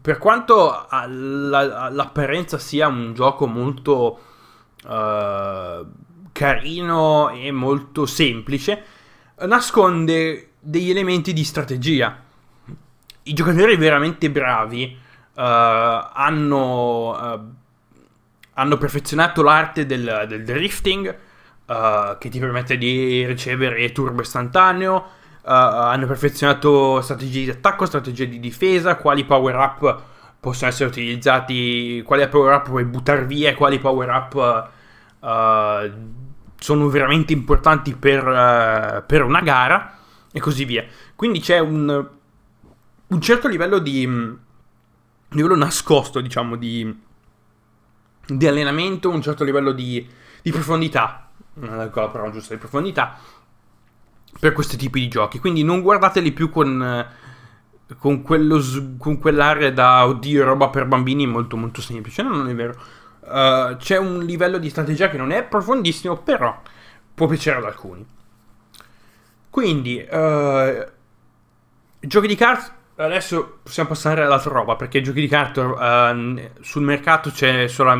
per 0.00 0.16
quanto 0.18 0.86
all'apparenza 0.88 2.58
sia 2.58 2.88
un 2.88 3.12
gioco 3.12 3.46
molto 3.46 4.20
carino 6.32 7.30
e 7.30 7.50
molto 7.50 8.06
semplice, 8.06 8.84
nasconde 9.40 10.52
degli 10.66 10.90
elementi 10.90 11.32
di 11.32 11.44
strategia. 11.44 12.22
I 13.22 13.32
giocatori 13.32 13.76
veramente 13.76 14.30
bravi 14.30 14.96
uh, 15.34 15.40
hanno, 15.40 17.10
uh, 17.10 17.40
hanno, 18.54 18.78
perfezionato 18.78 19.42
l'arte 19.42 19.86
del, 19.86 20.26
del 20.28 20.44
drifting, 20.44 21.18
che 21.66 22.28
ti 22.28 22.38
permette 22.38 22.78
di 22.78 23.26
ricevere 23.26 23.90
turbo 23.90 24.22
istantaneo 24.22 25.10
uh, 25.46 25.50
hanno 25.50 26.06
perfezionato 26.06 27.00
strategie 27.00 27.44
di 27.44 27.50
attacco, 27.50 27.86
strategie 27.86 28.28
di 28.28 28.40
difesa, 28.40 28.96
quali 28.96 29.24
power 29.24 29.54
up 29.54 30.02
possono 30.40 30.70
essere 30.70 30.88
utilizzati, 30.88 32.02
quali 32.04 32.26
power 32.28 32.54
up 32.54 32.68
puoi 32.68 32.84
buttare 32.84 33.24
via 33.24 33.50
e 33.50 33.54
quali 33.54 33.78
power 33.78 34.08
up 34.08 34.70
uh, 35.20 35.90
sono 36.58 36.88
veramente 36.88 37.32
importanti 37.32 37.94
per, 37.94 38.26
uh, 38.26 39.04
per, 39.06 39.22
una 39.22 39.40
gara 39.40 39.95
e 40.36 40.40
così 40.40 40.66
via. 40.66 40.84
Quindi 41.14 41.40
c'è 41.40 41.58
un, 41.58 42.08
un 43.06 43.20
certo 43.22 43.48
livello 43.48 43.78
di 43.78 44.06
livello 45.30 45.56
nascosto, 45.56 46.20
diciamo, 46.20 46.56
di, 46.56 46.94
di 48.26 48.46
allenamento, 48.46 49.08
un 49.08 49.22
certo 49.22 49.44
livello 49.44 49.72
di, 49.72 50.06
di 50.42 50.50
profondità, 50.50 51.30
non 51.54 51.72
è 51.72 51.76
la 51.76 51.88
parola 51.88 52.30
giusta, 52.30 52.52
di 52.52 52.60
profondità 52.60 53.18
per 54.38 54.52
questi 54.52 54.76
tipi 54.76 55.00
di 55.00 55.08
giochi. 55.08 55.38
Quindi 55.38 55.64
non 55.64 55.80
guardateli 55.80 56.32
più 56.32 56.50
con, 56.50 57.08
con, 57.98 58.20
quello, 58.20 58.60
con 58.98 59.18
quell'area 59.18 59.70
da 59.70 60.06
oddio, 60.06 60.44
roba 60.44 60.68
per 60.68 60.84
bambini 60.84 61.26
molto 61.26 61.56
molto 61.56 61.80
semplice. 61.80 62.22
No, 62.22 62.28
non 62.36 62.50
è 62.50 62.54
vero. 62.54 62.78
Uh, 63.20 63.74
c'è 63.78 63.96
un 63.96 64.18
livello 64.18 64.58
di 64.58 64.68
strategia 64.68 65.08
che 65.08 65.16
non 65.16 65.30
è 65.30 65.42
profondissimo, 65.44 66.18
però 66.18 66.60
può 67.14 67.26
piacere 67.26 67.56
ad 67.56 67.64
alcuni. 67.64 68.06
Quindi, 69.56 70.06
uh, 70.06 70.86
giochi 71.98 72.26
di 72.26 72.34
carte. 72.34 72.72
Adesso 72.96 73.60
possiamo 73.62 73.88
passare 73.88 74.22
all'altra 74.22 74.50
roba 74.50 74.76
perché 74.76 75.00
giochi 75.00 75.22
di 75.22 75.28
carte 75.28 75.60
uh, 75.60 76.50
sul 76.60 76.82
mercato 76.82 77.32
ce 77.32 77.52
ne 77.52 77.68
sono 77.68 77.96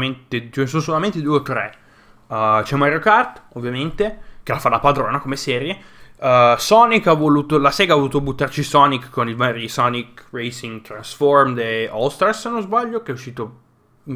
solamente 0.83 1.23
due 1.23 1.37
o 1.37 1.41
tre. 1.41 1.75
c'è 2.29 2.77
Mario 2.77 2.99
Kart, 2.99 3.45
ovviamente, 3.55 4.19
che 4.43 4.53
la 4.53 4.59
fa 4.59 4.69
da 4.69 4.81
padrona 4.81 5.19
come 5.19 5.37
serie. 5.37 5.79
Uh, 6.19 6.59
Sonic 6.59 7.07
ha 7.07 7.15
voluto, 7.15 7.57
la 7.57 7.71
Sega 7.71 7.95
ha 7.95 7.97
voluto 7.97 8.21
buttarci 8.21 8.63
Sonic 8.63 9.09
con 9.09 9.27
i 9.27 9.33
vari 9.33 9.67
Sonic 9.69 10.27
Racing 10.33 10.83
Transformed 10.83 11.57
e 11.57 11.89
All 11.91 12.09
Stars 12.09 12.41
se 12.41 12.51
non 12.51 12.61
sbaglio, 12.61 13.01
che 13.01 13.13
è 13.13 13.15
uscito 13.15 13.61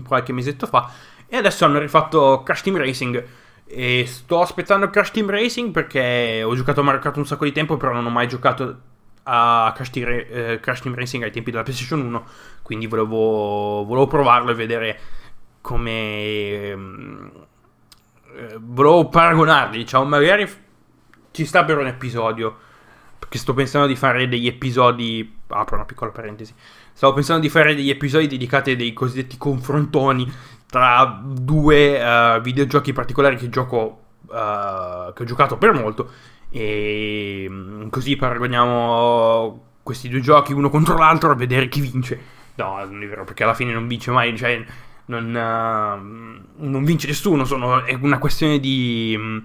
qualche 0.06 0.35
mesetto 0.35 0.66
fa. 0.66 0.90
E 1.26 1.38
adesso 1.38 1.64
hanno 1.64 1.78
rifatto 1.78 2.42
Crash 2.44 2.61
Team 2.61 2.76
Racing. 2.76 3.26
E 3.73 4.05
sto 4.05 4.41
aspettando 4.41 4.91
Crash 4.91 5.12
Team 5.12 5.31
Racing 5.31 5.71
perché 5.71 6.43
ho 6.43 6.57
giocato 6.57 6.81
a 6.81 6.83
Mario 6.83 7.00
Kart 7.00 7.17
un 7.19 7.27
sacco 7.27 7.45
di 7.45 7.53
tempo, 7.53 7.77
però 7.77 7.93
non 7.93 8.05
ho 8.05 8.11
mai 8.11 8.27
giocato 8.27 8.81
a 9.23 9.73
Crash 9.73 9.91
Team, 9.91 10.09
eh, 10.09 10.59
Crash 10.61 10.81
Team 10.81 10.97
Racing 10.97 11.23
ai 11.23 11.31
tempi 11.31 11.53
della 11.53 11.62
PlayStation 11.62 12.00
1. 12.00 12.27
Quindi 12.62 12.89
volevo, 12.89 13.85
volevo 13.85 14.09
provarlo 14.09 14.50
e 14.50 14.55
vedere 14.55 15.00
come. 15.61 15.93
Eh, 18.35 18.57
volevo 18.59 19.09
paragonarli, 19.09 19.79
diciamo, 19.79 20.05
magari 20.05 20.49
ci 21.31 21.45
sta 21.45 21.65
per 21.65 21.79
un 21.79 21.87
episodio. 21.87 22.69
Perché 23.21 23.39
sto 23.39 23.55
pensando 23.55 23.87
di 23.87 23.95
fare 23.95 24.27
degli 24.27 24.49
episodi. 24.49 25.39
Apro 25.47 25.77
una 25.77 25.85
piccola 25.85 26.11
parentesi. 26.11 26.53
Stavo 26.93 27.12
pensando 27.12 27.43
di 27.43 27.49
fare 27.49 27.77
degli 27.77 27.91
episodi 27.91 28.27
dedicati 28.27 28.73
a 28.73 28.77
dei 28.77 28.93
cosiddetti 28.93 29.39
confrontoni 29.39 30.29
tra 30.71 31.21
due 31.23 32.00
uh, 32.00 32.41
videogiochi 32.41 32.93
particolari 32.93 33.37
che 33.37 33.49
gioco. 33.49 34.05
Uh, 34.31 35.12
che 35.12 35.23
ho 35.23 35.25
giocato 35.25 35.59
per 35.59 35.73
molto. 35.73 36.11
E 36.50 37.47
mm, 37.49 37.89
così 37.89 38.17
paragoniamo 38.17 39.65
questi 39.83 40.09
due 40.09 40.21
giochi 40.21 40.53
uno 40.53 40.71
contro 40.71 40.97
l'altro 40.97 41.33
a 41.33 41.35
vedere 41.35 41.69
chi 41.69 41.81
vince. 41.81 42.21
No, 42.55 42.85
non 42.85 43.03
è 43.03 43.09
vero, 43.09 43.25
perché 43.25 43.43
alla 43.43 43.55
fine 43.55 43.73
non 43.73 43.89
vince 43.89 44.12
mai. 44.12 44.37
Cioè, 44.37 44.65
non, 45.07 45.25
uh, 45.27 46.65
non 46.65 46.85
vince 46.85 47.09
nessuno. 47.09 47.45
Sono, 47.45 47.85
è 47.85 47.99
una 48.00 48.19
questione 48.19 48.61
di 48.61 49.17
mm, 49.19 49.39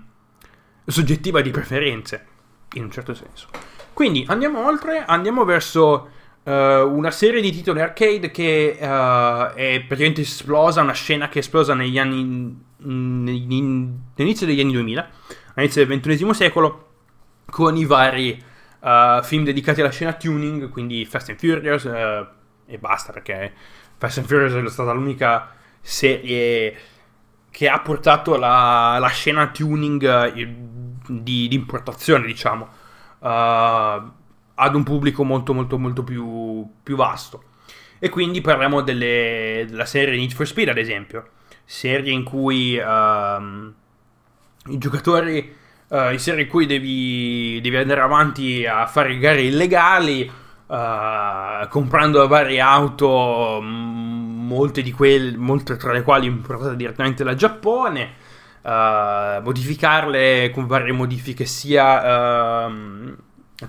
soggettiva 0.85 1.41
di 1.41 1.49
preferenze, 1.49 2.25
in 2.73 2.83
un 2.83 2.91
certo 2.91 3.15
senso. 3.15 3.47
Quindi 3.93 4.25
andiamo 4.27 4.65
oltre, 4.65 5.03
andiamo 5.05 5.45
verso 5.45 6.09
uh, 6.45 6.51
una 6.51 7.11
serie 7.11 7.41
di 7.41 7.51
titoli 7.51 7.81
arcade 7.81 8.31
che 8.31 8.77
uh, 8.79 9.53
è 9.53 9.83
praticamente 9.87 10.21
esplosa, 10.21 10.81
una 10.81 10.93
scena 10.93 11.27
che 11.27 11.39
è 11.39 11.41
esplosa 11.41 11.73
negli 11.73 11.97
anni, 11.97 12.63
negli, 12.77 13.53
all'inizio 14.17 14.45
degli 14.45 14.61
anni 14.61 14.71
2000, 14.71 15.09
all'inizio 15.55 15.85
del 15.85 15.99
XXI 15.99 16.33
secolo, 16.33 16.87
con 17.45 17.75
i 17.75 17.85
vari 17.85 18.41
uh, 18.79 19.21
film 19.23 19.43
dedicati 19.43 19.81
alla 19.81 19.91
scena 19.91 20.13
tuning, 20.13 20.69
quindi 20.69 21.05
Fast 21.05 21.29
and 21.29 21.39
Furious 21.39 21.85
e 22.67 22.77
basta 22.79 23.13
perché 23.13 23.53
Fast 23.97 24.19
and 24.19 24.27
Furious 24.27 24.53
è 24.53 24.69
stata 24.69 24.91
l'unica 24.91 25.51
serie 25.81 26.75
che 27.51 27.69
ha 27.69 27.79
portato 27.79 28.35
la, 28.35 28.97
la 28.99 29.07
scena 29.07 29.47
tuning 29.47 30.33
di, 31.07 31.47
di 31.47 31.55
importazione, 31.55 32.25
diciamo, 32.25 32.67
uh, 33.19 34.11
ad 34.55 34.75
un 34.75 34.83
pubblico 34.83 35.23
molto 35.23 35.53
molto 35.53 35.77
molto 35.77 36.03
più, 36.03 36.67
più 36.81 36.95
vasto. 36.95 37.43
E 37.99 38.09
quindi 38.09 38.41
parliamo 38.41 38.81
delle, 38.81 39.65
della 39.67 39.85
serie 39.85 40.17
Need 40.17 40.33
for 40.33 40.45
Speed, 40.45 40.69
ad 40.69 40.77
esempio, 40.77 41.29
serie 41.63 42.11
in 42.11 42.23
cui 42.23 42.77
uh, 42.77 43.73
i 44.71 44.77
giocatori, 44.77 45.55
uh, 45.87 46.11
in 46.11 46.19
serie 46.19 46.43
in 46.43 46.49
cui 46.49 46.65
devi, 46.65 47.59
devi, 47.61 47.77
andare 47.77 48.01
avanti 48.01 48.65
a 48.65 48.85
fare 48.85 49.17
gare 49.17 49.41
illegali, 49.41 50.29
uh, 50.67 51.67
comprando 51.69 52.27
varie 52.27 52.59
auto, 52.59 53.59
molte, 53.61 54.81
di 54.81 54.91
quelle, 54.91 55.35
molte 55.37 55.77
tra 55.77 55.93
le 55.93 56.03
quali 56.03 56.27
importate 56.27 56.75
direttamente 56.75 57.23
dal 57.23 57.35
Giappone, 57.35 58.13
uh, 58.61 59.41
modificarle 59.41 60.51
con 60.51 60.67
varie 60.67 60.91
modifiche 60.91 61.45
sia 61.45 62.67
uh, 62.67 63.15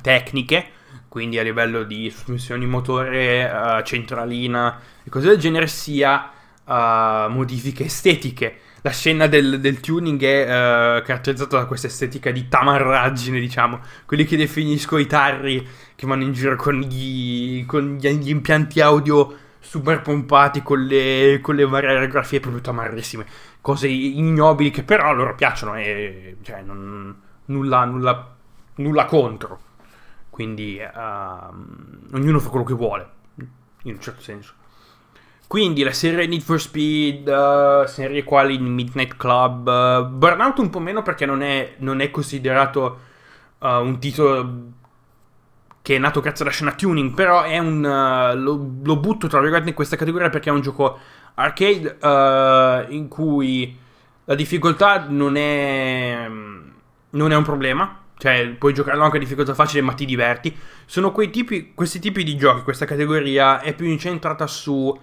tecniche, 0.03 0.71
quindi 1.09 1.39
a 1.39 1.43
livello 1.43 1.83
di 1.83 2.11
sospensioni 2.11 2.67
motore, 2.67 3.45
uh, 3.45 3.83
centralina 3.83 4.81
e 5.03 5.11
cose 5.11 5.29
del 5.29 5.39
genere, 5.39 5.67
sia 5.67 6.31
modifiche 6.69 7.85
estetiche. 7.85 8.59
La 8.83 8.91
scena 8.91 9.29
del, 9.29 9.61
del 9.61 9.79
tuning 9.79 10.21
è 10.21 10.47
caratterizzata 10.47 11.59
da 11.59 11.65
questa 11.65 11.87
estetica 11.87 12.33
di 12.33 12.49
tamarraggine, 12.49 13.39
diciamo, 13.39 13.79
quelli 14.05 14.25
che 14.25 14.37
definisco 14.37 14.99
i 14.99 15.07
tarri 15.07 15.65
che 15.95 16.07
vanno 16.09 16.25
in 16.25 16.33
giro 16.33 16.57
con 16.57 16.81
gli, 16.81 17.65
con 17.67 17.99
gli 18.01 18.29
impianti 18.29 18.81
audio 18.81 19.33
super 19.61 20.01
pompati 20.03 20.63
con 20.63 20.85
le, 20.85 21.39
con 21.41 21.55
le 21.55 21.67
varie 21.67 21.91
aerografie 21.91 22.41
proprio 22.41 22.63
tamarrissime. 22.63 23.27
Cose 23.61 23.87
ignobili 23.89 24.71
che 24.71 24.83
però 24.83 25.09
a 25.09 25.13
loro 25.13 25.35
piacciono 25.37 25.77
e 25.77 26.37
cioè, 26.43 26.63
non, 26.63 27.15
nulla, 27.47 27.85
nulla, 27.85 28.37
nulla 28.77 29.05
contro. 29.05 29.61
Quindi 30.37 30.79
uh, 30.79 32.15
ognuno 32.15 32.39
fa 32.41 32.51
quello 32.51 32.67
che 32.67 32.75
vuole, 32.75 33.09
in 33.85 33.95
un 33.95 34.01
certo 34.03 34.21
senso. 34.21 34.53
Quindi 35.47 35.83
la 35.83 35.93
serie 35.93 36.27
Need 36.27 36.43
for 36.43 36.61
Speed, 36.61 37.27
uh, 37.27 37.87
serie 37.87 38.23
quali 38.23 38.59
Midnight 38.59 39.17
Club, 39.17 39.67
uh, 39.67 40.07
Burnout 40.11 40.59
un 40.59 40.69
po' 40.69 40.79
meno 40.79 41.01
perché 41.01 41.25
non 41.25 41.41
è, 41.41 41.77
non 41.79 42.01
è 42.01 42.11
considerato 42.11 42.99
uh, 43.61 43.67
un 43.67 43.99
titolo 43.99 44.59
che 45.81 45.97
è 45.97 45.99
nato 45.99 46.21
grazie 46.21 46.45
alla 46.45 46.53
scena 46.53 46.75
tuning, 46.75 47.15
però 47.15 47.43
è 47.45 47.57
un... 47.57 47.81
Lo, 47.81 48.73
lo, 48.85 48.97
butto 48.99 49.29
tra 49.29 49.41
virgolette 49.41 49.71
in 49.71 49.75
questa 49.75 49.97
categoria 49.97 50.29
perché 50.29 50.51
è 50.51 50.53
un 50.53 50.61
gioco 50.61 50.99
arcade 51.33 51.97
in 52.91 53.09
cui 53.09 53.75
la 54.27 54.35
difficoltà 54.35 55.07
non 55.09 55.37
è, 55.37 56.29
non 56.29 57.33
è 57.33 57.37
un 57.37 57.43
problema, 57.43 58.05
cioè 58.19 58.49
puoi 58.59 58.73
giocarlo 58.73 59.05
anche 59.05 59.17
a 59.17 59.21
difficoltà 59.21 59.55
facile 59.55 59.83
ma 59.83 59.93
ti 59.93 60.05
diverti. 60.05 60.57
Sono 60.85 61.13
quei 61.13 61.31
tipi, 61.31 61.73
questi 61.75 61.99
tipi 61.99 62.25
di 62.25 62.37
giochi, 62.37 62.63
questa 62.63 62.85
categoria 62.85 63.61
è 63.61 63.75
più 63.75 63.87
incentrata 63.87 64.47
su 64.47 64.73
uh, 64.73 64.99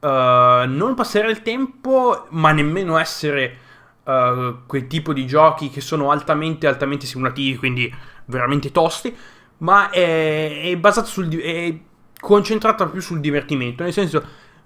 non 0.00 0.94
passare 0.94 1.30
il 1.30 1.42
tempo 1.42 2.26
ma 2.30 2.52
nemmeno 2.52 2.98
essere 2.98 3.58
quel 4.06 4.86
tipo 4.86 5.12
di 5.12 5.26
giochi 5.26 5.68
che 5.68 5.80
sono 5.80 6.12
altamente, 6.12 6.68
altamente 6.68 7.06
simulativi, 7.06 7.56
quindi 7.56 7.92
veramente 8.26 8.70
tosti 8.70 9.12
ma 9.58 9.90
è, 9.90 10.60
è 10.62 10.76
basato 10.76 11.08
sul 11.08 11.28
è 11.40 11.76
concentrata 12.18 12.86
più 12.86 13.00
sul 13.00 13.20
divertimento, 13.20 13.82
nel 13.82 13.92
senso 13.92 14.24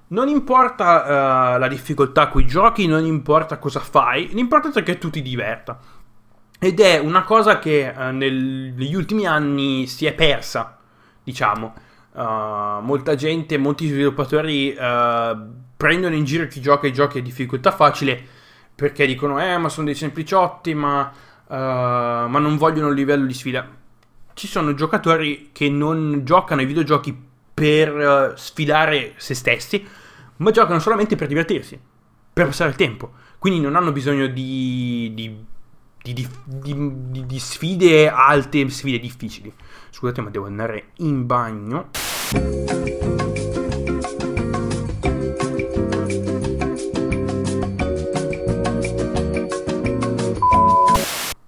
non 0.09 0.29
importa 0.29 1.55
uh, 1.55 1.59
la 1.59 1.69
difficoltà 1.69 2.23
a 2.23 2.29
cui 2.29 2.47
giochi, 2.47 2.87
non 2.87 3.05
importa 3.05 3.59
cosa 3.59 3.81
fai, 3.81 4.29
l'importante 4.33 4.81
è 4.81 4.83
che 4.83 4.99
tu 4.99 5.09
ti 5.09 5.23
diverta. 5.23 5.79
Ed 6.61 6.79
è 6.79 6.99
una 6.99 7.25
cosa 7.25 7.59
che 7.59 7.93
uh, 7.95 8.11
nel, 8.13 8.73
negli 8.77 8.95
ultimi 8.95 9.27
anni 9.27 9.87
si 9.87 10.07
è 10.07 10.13
persa, 10.15 10.79
diciamo. 11.23 11.75
Uh, 12.13 12.81
molta 12.83 13.15
gente, 13.15 13.57
molti 13.57 13.89
sviluppatori 13.89 14.75
prendono 15.77 16.15
in 16.15 16.25
giro 16.25 16.47
chi 16.47 16.61
gioca 16.61 16.87
i 16.87 16.93
giochi 16.93 17.19
a 17.19 17.23
difficoltà 17.23 17.71
facile 17.73 18.23
perché 18.75 19.07
dicono, 19.07 19.43
eh, 19.43 19.57
ma 19.59 19.69
sono 19.69 19.87
dei 19.87 19.95
sempliciotti, 19.95 20.75
ma, 20.75 21.11
ma 21.49 22.39
non 22.39 22.57
vogliono 22.57 22.89
il 22.89 22.95
livello 22.95 23.27
di 23.27 23.35
sfida 23.35 23.79
ci 24.41 24.47
sono 24.47 24.73
giocatori 24.73 25.51
che 25.53 25.69
non 25.69 26.23
giocano 26.25 26.63
ai 26.63 26.67
videogiochi 26.67 27.15
per 27.53 27.95
uh, 27.95 28.37
sfidare 28.37 29.13
se 29.17 29.35
stessi, 29.35 29.87
ma 30.37 30.51
giocano 30.51 30.79
solamente 30.79 31.15
per 31.15 31.29
divertirsi, 31.29 31.79
per 32.33 32.47
passare 32.47 32.71
il 32.71 32.77
tempo. 32.77 33.13
Quindi 33.39 33.61
non 33.61 33.77
hanno 33.77 33.93
bisogno 33.93 34.27
di, 34.29 35.13
di, 35.15 35.45
di, 36.03 36.27
di 36.45 37.39
sfide 37.39 38.09
alte, 38.09 38.69
sfide 38.69 38.99
difficili. 38.99 39.53
Scusate, 39.91 40.21
ma 40.21 40.31
devo 40.31 40.47
andare 40.47 40.91
in 40.97 41.27
bagno. 41.27 41.91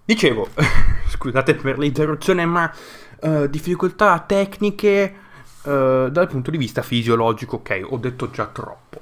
Dicevo, 0.05 0.49
scusate 1.09 1.55
per 1.55 1.79
l'interruzione, 1.79 2.45
ma 2.45 2.71
uh, 3.21 3.47
difficoltà 3.47 4.19
tecniche 4.21 5.15
uh, 5.63 6.09
dal 6.09 6.29
punto 6.29 6.51
di 6.51 6.59
vista 6.59 6.83
fisiologico, 6.83 7.57
ok, 7.57 7.87
ho 7.89 7.97
detto 7.97 8.31
già 8.31 8.47
troppo. 8.47 9.02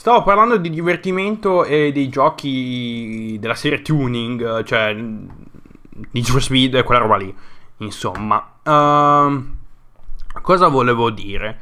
Stavo 0.00 0.22
parlando 0.22 0.56
di 0.56 0.70
divertimento 0.70 1.62
e 1.62 1.92
dei 1.92 2.08
giochi 2.08 3.36
della 3.38 3.54
serie 3.54 3.82
tuning, 3.82 4.62
cioè 4.62 4.94
Need 4.94 6.24
for 6.24 6.40
Speed 6.40 6.74
e 6.76 6.82
quella 6.84 7.02
roba 7.02 7.18
lì. 7.18 7.36
Insomma, 7.76 8.36
uh, 8.62 10.40
cosa 10.40 10.68
volevo 10.68 11.10
dire? 11.10 11.60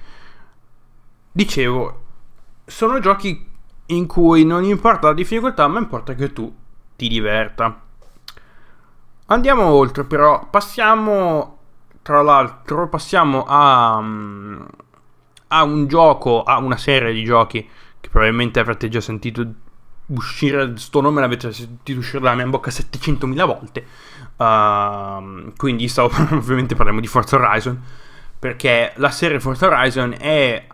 Dicevo, 1.32 2.00
sono 2.64 3.00
giochi 3.00 3.44
in 3.86 4.06
cui 4.06 4.44
non 4.44 4.62
importa 4.62 5.08
la 5.08 5.14
difficoltà, 5.14 5.66
ma 5.66 5.80
importa 5.80 6.14
che 6.14 6.32
tu 6.32 6.54
ti 6.94 7.08
diverta. 7.08 7.80
Andiamo 9.26 9.64
oltre 9.64 10.04
però, 10.04 10.46
passiamo 10.48 11.58
tra 12.02 12.22
l'altro, 12.22 12.88
passiamo 12.88 13.44
a, 13.48 14.00
mm, 14.00 14.62
a 15.48 15.64
un 15.64 15.88
gioco, 15.88 16.44
a 16.44 16.58
una 16.58 16.76
serie 16.76 17.12
di 17.12 17.24
giochi 17.24 17.68
che 18.08 18.14
probabilmente 18.14 18.58
avrete 18.58 18.88
già 18.88 19.00
sentito 19.00 19.46
uscire, 20.06 20.76
sto 20.76 21.00
nome 21.00 21.20
l'avete 21.20 21.52
sentito 21.52 21.98
uscire 21.98 22.20
dalla 22.20 22.34
mia 22.34 22.46
bocca 22.46 22.70
700.000 22.70 23.46
volte, 23.46 23.86
uh, 24.36 25.52
quindi 25.56 25.86
stavo, 25.88 26.10
ovviamente 26.34 26.74
parliamo 26.74 27.00
di 27.00 27.06
Forza 27.06 27.36
Horizon, 27.36 27.80
perché 28.38 28.92
la 28.96 29.10
serie 29.10 29.40
Forza 29.40 29.66
Horizon 29.66 30.14
è 30.18 30.66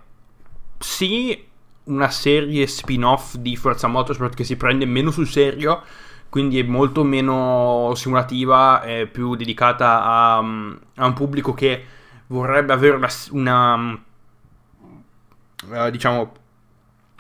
sì 0.79 1.47
una 1.85 2.11
serie 2.11 2.67
spin-off 2.67 3.35
di 3.37 3.57
Forza 3.57 3.89
Motorsport 3.89 4.35
che 4.35 4.45
si 4.45 4.57
prende 4.57 4.87
meno 4.87 5.11
sul 5.11 5.27
serio, 5.27 5.83
quindi 6.29 6.59
è 6.59 6.63
molto 6.63 7.05
meno 7.05 7.93
simulativa, 7.95 8.83
è 8.83 9.07
più 9.07 9.35
dedicata 9.35 10.03
a, 10.03 10.37
a 10.37 11.07
un 11.07 11.13
pubblico 11.15 11.53
che 11.55 11.85
vorrebbe 12.29 12.73
avere 12.73 12.97
una, 12.97 13.09
una 13.31 14.03
uh, 15.69 15.91
diciamo 15.91 16.33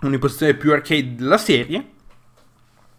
un'impostazione 0.06 0.54
più 0.54 0.72
arcade 0.72 1.14
della 1.14 1.38
serie 1.38 1.92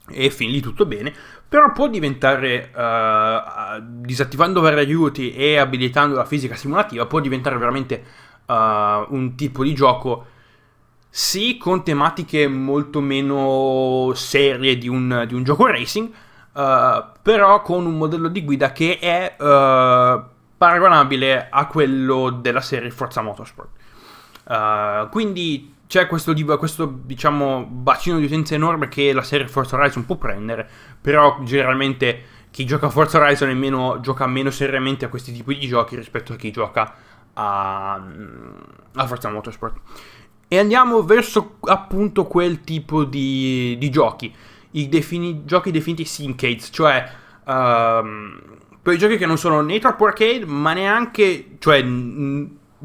e 0.07 0.29
fin 0.29 0.51
lì 0.51 0.59
tutto 0.59 0.85
bene 0.85 1.13
però 1.47 1.71
può 1.71 1.87
diventare 1.87 2.71
uh, 2.75 3.81
disattivando 3.81 4.61
vari 4.61 4.79
aiuti 4.79 5.33
e 5.33 5.57
abilitando 5.57 6.15
la 6.15 6.25
fisica 6.25 6.55
simulativa 6.55 7.05
può 7.05 7.19
diventare 7.19 7.57
veramente 7.57 8.03
uh, 8.47 8.53
un 8.53 9.33
tipo 9.35 9.63
di 9.63 9.73
gioco 9.73 10.27
sì 11.09 11.57
con 11.57 11.83
tematiche 11.83 12.47
molto 12.47 12.99
meno 12.99 14.11
serie 14.15 14.77
di 14.77 14.89
un, 14.89 15.23
di 15.25 15.33
un 15.33 15.43
gioco 15.45 15.65
racing, 15.65 16.09
uh, 16.51 17.03
però 17.21 17.61
con 17.61 17.85
un 17.85 17.95
modello 17.95 18.27
di 18.27 18.43
guida 18.43 18.73
che 18.73 18.99
è 18.99 19.33
paragonabile 20.57 21.47
a 21.49 21.67
quello 21.67 22.31
della 22.31 22.59
serie 22.59 22.91
Forza 22.91 23.21
Motorsport. 23.21 23.69
Quindi 25.09 25.74
c'è 25.87 26.07
questo, 26.07 26.33
questo, 26.57 26.85
diciamo, 27.03 27.65
bacino 27.65 28.17
di 28.17 28.25
utenza 28.25 28.55
enorme 28.55 28.87
che 28.87 29.13
la 29.13 29.21
serie 29.21 29.47
Forza 29.47 29.75
Horizon 29.75 30.05
può 30.05 30.15
prendere, 30.15 30.67
però 30.99 31.39
generalmente 31.43 32.23
chi 32.51 32.65
gioca 32.65 32.87
a 32.87 32.89
Forza 32.89 33.19
Horizon 33.19 33.55
meno, 33.57 33.99
gioca 33.99 34.25
meno 34.27 34.49
seriamente 34.49 35.05
a 35.05 35.09
questi 35.09 35.31
tipi 35.31 35.57
di 35.57 35.67
giochi 35.67 35.95
rispetto 35.95 36.33
a 36.33 36.35
chi 36.35 36.51
gioca 36.51 36.95
a, 37.33 38.01
a 38.93 39.07
Forza 39.07 39.29
Motorsport. 39.29 39.77
E 40.47 40.59
andiamo 40.59 41.03
verso 41.03 41.57
appunto 41.61 42.25
quel 42.25 42.61
tipo 42.61 43.03
di, 43.03 43.75
di 43.77 43.89
giochi, 43.89 44.33
i 44.71 44.89
defini, 44.89 45.43
giochi 45.45 45.71
definiti 45.71 46.05
syncades, 46.05 46.69
cioè 46.71 47.09
um, 47.45 48.39
quei 48.81 48.97
giochi 48.97 49.17
che 49.17 49.25
non 49.25 49.37
sono 49.37 49.61
né 49.61 49.79
troppo 49.79 50.05
arcade, 50.05 50.45
ma 50.45 50.73
neanche, 50.73 51.57
cioè, 51.59 51.81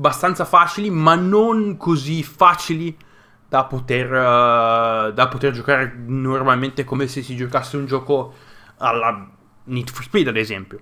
abbastanza 0.00 0.46
facili, 0.46 0.88
ma 0.88 1.14
non 1.14 1.76
così 1.76 2.22
facili 2.22 2.96
da 3.46 3.64
poter, 3.64 4.06
uh, 4.10 5.12
da 5.12 5.28
poter 5.28 5.52
giocare 5.52 5.94
normalmente 6.06 6.84
come 6.84 7.06
se 7.06 7.22
si 7.22 7.36
giocasse 7.36 7.76
un 7.76 7.84
gioco 7.84 8.32
alla 8.78 9.28
Need 9.64 9.90
for 9.90 10.02
Speed, 10.02 10.28
ad 10.28 10.38
esempio. 10.38 10.80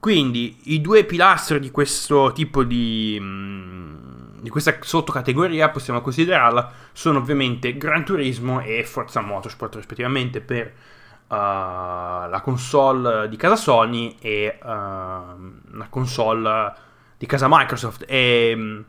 Quindi 0.00 0.58
i 0.64 0.80
due 0.80 1.04
pilastri 1.04 1.60
di 1.60 1.70
questo 1.70 2.32
tipo 2.32 2.64
di, 2.64 3.16
di 4.40 4.48
questa 4.48 4.76
sottocategoria, 4.80 5.70
possiamo 5.70 6.00
considerarla, 6.00 6.72
sono 6.90 7.18
ovviamente 7.18 7.76
Gran 7.76 8.04
Turismo 8.04 8.60
e 8.60 8.82
Forza 8.82 9.20
Motorsport 9.20 9.76
rispettivamente 9.76 10.40
per 10.40 10.66
uh, 11.28 11.34
la 11.34 12.40
console 12.42 13.28
di 13.28 13.36
casa 13.36 13.54
Sony 13.54 14.16
e 14.20 14.58
uh, 14.60 14.66
la 14.66 15.86
console 15.88 16.90
di 17.22 17.26
casa 17.26 17.46
Microsoft. 17.48 18.04
E 18.08 18.52
um, 18.56 18.84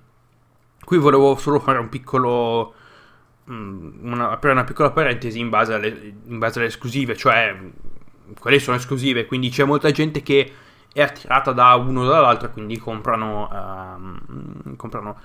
qui 0.84 0.98
volevo 0.98 1.36
solo 1.36 1.60
fare 1.60 1.78
un 1.78 1.90
piccolo... 1.90 2.74
Una, 3.46 4.32
aprire 4.32 4.54
una 4.54 4.64
piccola 4.64 4.92
parentesi 4.92 5.38
in 5.38 5.50
base, 5.50 5.74
alle, 5.74 6.16
in 6.28 6.40
base 6.40 6.60
alle 6.60 6.70
esclusive, 6.70 7.14
cioè 7.18 7.54
quelle 8.40 8.58
sono 8.58 8.78
esclusive, 8.78 9.26
quindi 9.26 9.50
c'è 9.50 9.66
molta 9.66 9.92
gente 9.92 10.24
che 10.24 10.50
è 10.94 11.02
attirata 11.02 11.52
da 11.52 11.76
uno 11.76 12.04
o 12.04 12.06
dall'altro, 12.06 12.50
quindi 12.52 12.78
comprano, 12.78 13.50
um, 13.52 14.78
comprano 14.78 15.20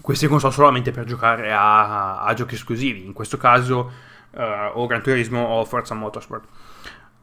queste 0.00 0.28
console 0.28 0.54
solamente 0.54 0.92
per 0.92 1.04
giocare 1.04 1.52
a, 1.52 2.22
a 2.22 2.32
giochi 2.32 2.54
esclusivi, 2.54 3.04
in 3.04 3.12
questo 3.12 3.36
caso 3.36 3.92
uh, 4.30 4.40
o 4.72 4.86
Gran 4.86 5.02
Turismo 5.02 5.44
o 5.44 5.64
Forza 5.66 5.94
Motorsport. 5.94 6.44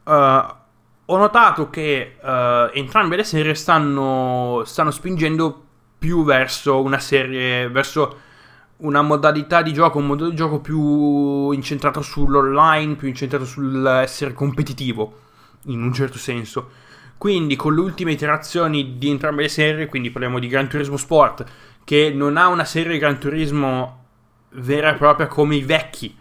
Uh, 0.04 0.44
ho 1.08 1.16
notato 1.16 1.70
che 1.70 2.16
uh, 2.20 2.70
entrambe 2.72 3.16
le 3.16 3.24
serie 3.24 3.54
stanno, 3.54 4.62
stanno 4.64 4.90
spingendo 4.90 5.64
più 5.98 6.24
verso 6.24 6.82
una 6.82 6.98
serie, 6.98 7.68
verso 7.68 8.20
una 8.78 9.02
modalità 9.02 9.62
di 9.62 9.72
gioco, 9.72 9.98
un 9.98 10.06
modo 10.06 10.28
di 10.28 10.36
gioco 10.36 10.60
più 10.60 11.50
incentrato 11.52 12.02
sull'online, 12.02 12.96
più 12.96 13.08
incentrato 13.08 13.44
sull'essere 13.44 14.32
competitivo, 14.32 15.20
in 15.66 15.82
un 15.82 15.92
certo 15.92 16.18
senso. 16.18 16.70
Quindi 17.16 17.56
con 17.56 17.74
le 17.74 17.80
ultime 17.80 18.12
iterazioni 18.12 18.98
di 18.98 19.08
entrambe 19.08 19.42
le 19.42 19.48
serie, 19.48 19.86
quindi 19.86 20.10
parliamo 20.10 20.38
di 20.38 20.48
Gran 20.48 20.68
Turismo 20.68 20.96
Sport, 20.96 21.44
che 21.84 22.10
non 22.14 22.36
ha 22.36 22.48
una 22.48 22.64
serie 22.64 22.98
Gran 22.98 23.18
Turismo 23.18 24.04
vera 24.50 24.90
e 24.90 24.96
propria 24.96 25.26
come 25.28 25.56
i 25.56 25.62
vecchi 25.62 26.14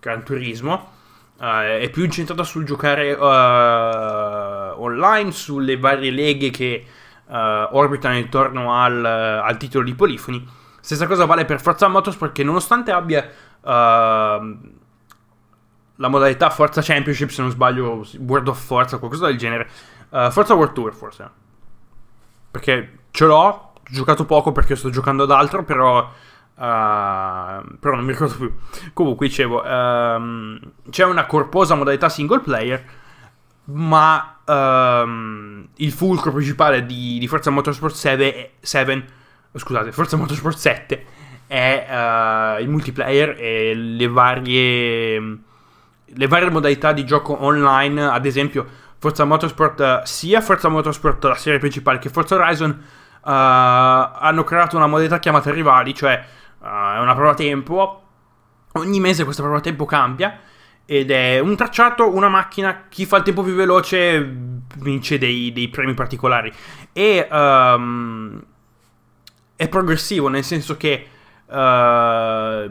Gran 0.00 0.24
Turismo, 0.24 0.98
uh, 1.40 1.80
è 1.80 1.88
più 1.90 2.04
incentrata 2.04 2.44
sul 2.44 2.64
giocare 2.64 3.12
uh, 3.12 4.80
online, 4.80 5.32
sulle 5.32 5.76
varie 5.78 6.10
leghe 6.10 6.50
che 6.50 6.84
uh, 7.26 7.32
orbitano 7.32 8.16
intorno 8.16 8.74
al, 8.74 9.04
al, 9.04 9.56
titolo 9.56 9.84
di 9.84 9.94
Polifoni. 9.94 10.46
Stessa 10.80 11.06
cosa 11.06 11.24
vale 11.24 11.44
per 11.44 11.60
Forza 11.60 11.88
Motorsport 11.88 12.32
che 12.32 12.44
nonostante 12.44 12.90
abbia 12.92 13.28
la 13.62 14.38
modalità 16.08 16.48
Forza 16.48 16.80
Championship, 16.80 17.28
se 17.28 17.42
non 17.42 17.50
sbaglio, 17.50 18.06
World 18.20 18.48
of 18.48 18.58
Forza 18.58 18.96
o 18.96 18.98
qualcosa 18.98 19.26
del 19.26 19.36
genere, 19.36 19.68
Uh, 20.10 20.28
Forza 20.30 20.54
World 20.54 20.72
Tour 20.72 20.92
forse. 20.92 21.30
Perché 22.50 22.98
ce 23.12 23.26
l'ho, 23.26 23.36
ho 23.36 23.72
giocato 23.88 24.24
poco 24.24 24.50
perché 24.50 24.74
sto 24.74 24.90
giocando 24.90 25.22
ad 25.22 25.30
altro, 25.30 25.64
però... 25.64 26.10
Uh, 26.60 27.78
però 27.78 27.94
non 27.94 28.04
mi 28.04 28.12
ricordo 28.12 28.36
più. 28.36 28.54
Comunque 28.92 29.28
dicevo, 29.28 29.62
um, 29.62 30.60
c'è 30.90 31.04
una 31.04 31.24
corposa 31.24 31.74
modalità 31.74 32.10
single 32.10 32.40
player, 32.40 32.84
ma 33.64 34.40
um, 34.44 35.66
il 35.76 35.90
fulcro 35.90 36.32
principale 36.32 36.84
di, 36.84 37.18
di 37.18 37.26
Forza 37.28 37.48
Motorsport 37.48 37.94
7, 37.94 38.52
7 38.60 39.04
scusate, 39.54 39.90
Forza 39.90 40.18
Motorsport 40.18 40.56
7 40.56 41.06
è 41.46 41.86
uh, 41.88 42.60
il 42.60 42.68
multiplayer 42.68 43.36
e 43.38 43.74
le 43.74 44.06
varie, 44.08 45.38
le 46.04 46.26
varie 46.26 46.50
modalità 46.50 46.92
di 46.92 47.06
gioco 47.06 47.42
online, 47.42 48.04
ad 48.04 48.26
esempio 48.26 48.66
Forza 48.98 49.24
Motorsport, 49.24 50.02
sia 50.02 50.42
Forza 50.42 50.68
Motorsport, 50.68 51.24
la 51.24 51.34
serie 51.36 51.58
principale, 51.58 51.98
che 51.98 52.10
Forza 52.10 52.34
Horizon, 52.34 52.70
uh, 52.70 52.78
hanno 53.22 54.44
creato 54.44 54.76
una 54.76 54.86
modalità 54.86 55.18
chiamata 55.18 55.50
Rivali, 55.50 55.94
cioè 55.94 56.22
uh, 56.60 56.94
è 56.96 56.98
una 56.98 57.14
prova 57.14 57.34
tempo. 57.34 58.02
Ogni 58.74 59.00
mese 59.00 59.24
questa 59.24 59.42
prova 59.42 59.60
tempo 59.60 59.84
cambia 59.84 60.38
ed 60.84 61.12
è 61.12 61.38
un 61.38 61.54
tracciato, 61.54 62.12
una 62.12 62.28
macchina, 62.28 62.86
chi 62.88 63.06
fa 63.06 63.18
il 63.18 63.22
tempo 63.22 63.44
più 63.44 63.54
veloce 63.54 64.36
vince 64.78 65.18
dei, 65.18 65.52
dei 65.52 65.68
premi 65.68 65.94
particolari. 65.94 66.52
E 66.92 67.28
um, 67.30 68.42
è 69.54 69.68
progressivo, 69.68 70.26
nel 70.26 70.42
senso 70.42 70.76
che 70.76 71.06
uh, 71.46 72.70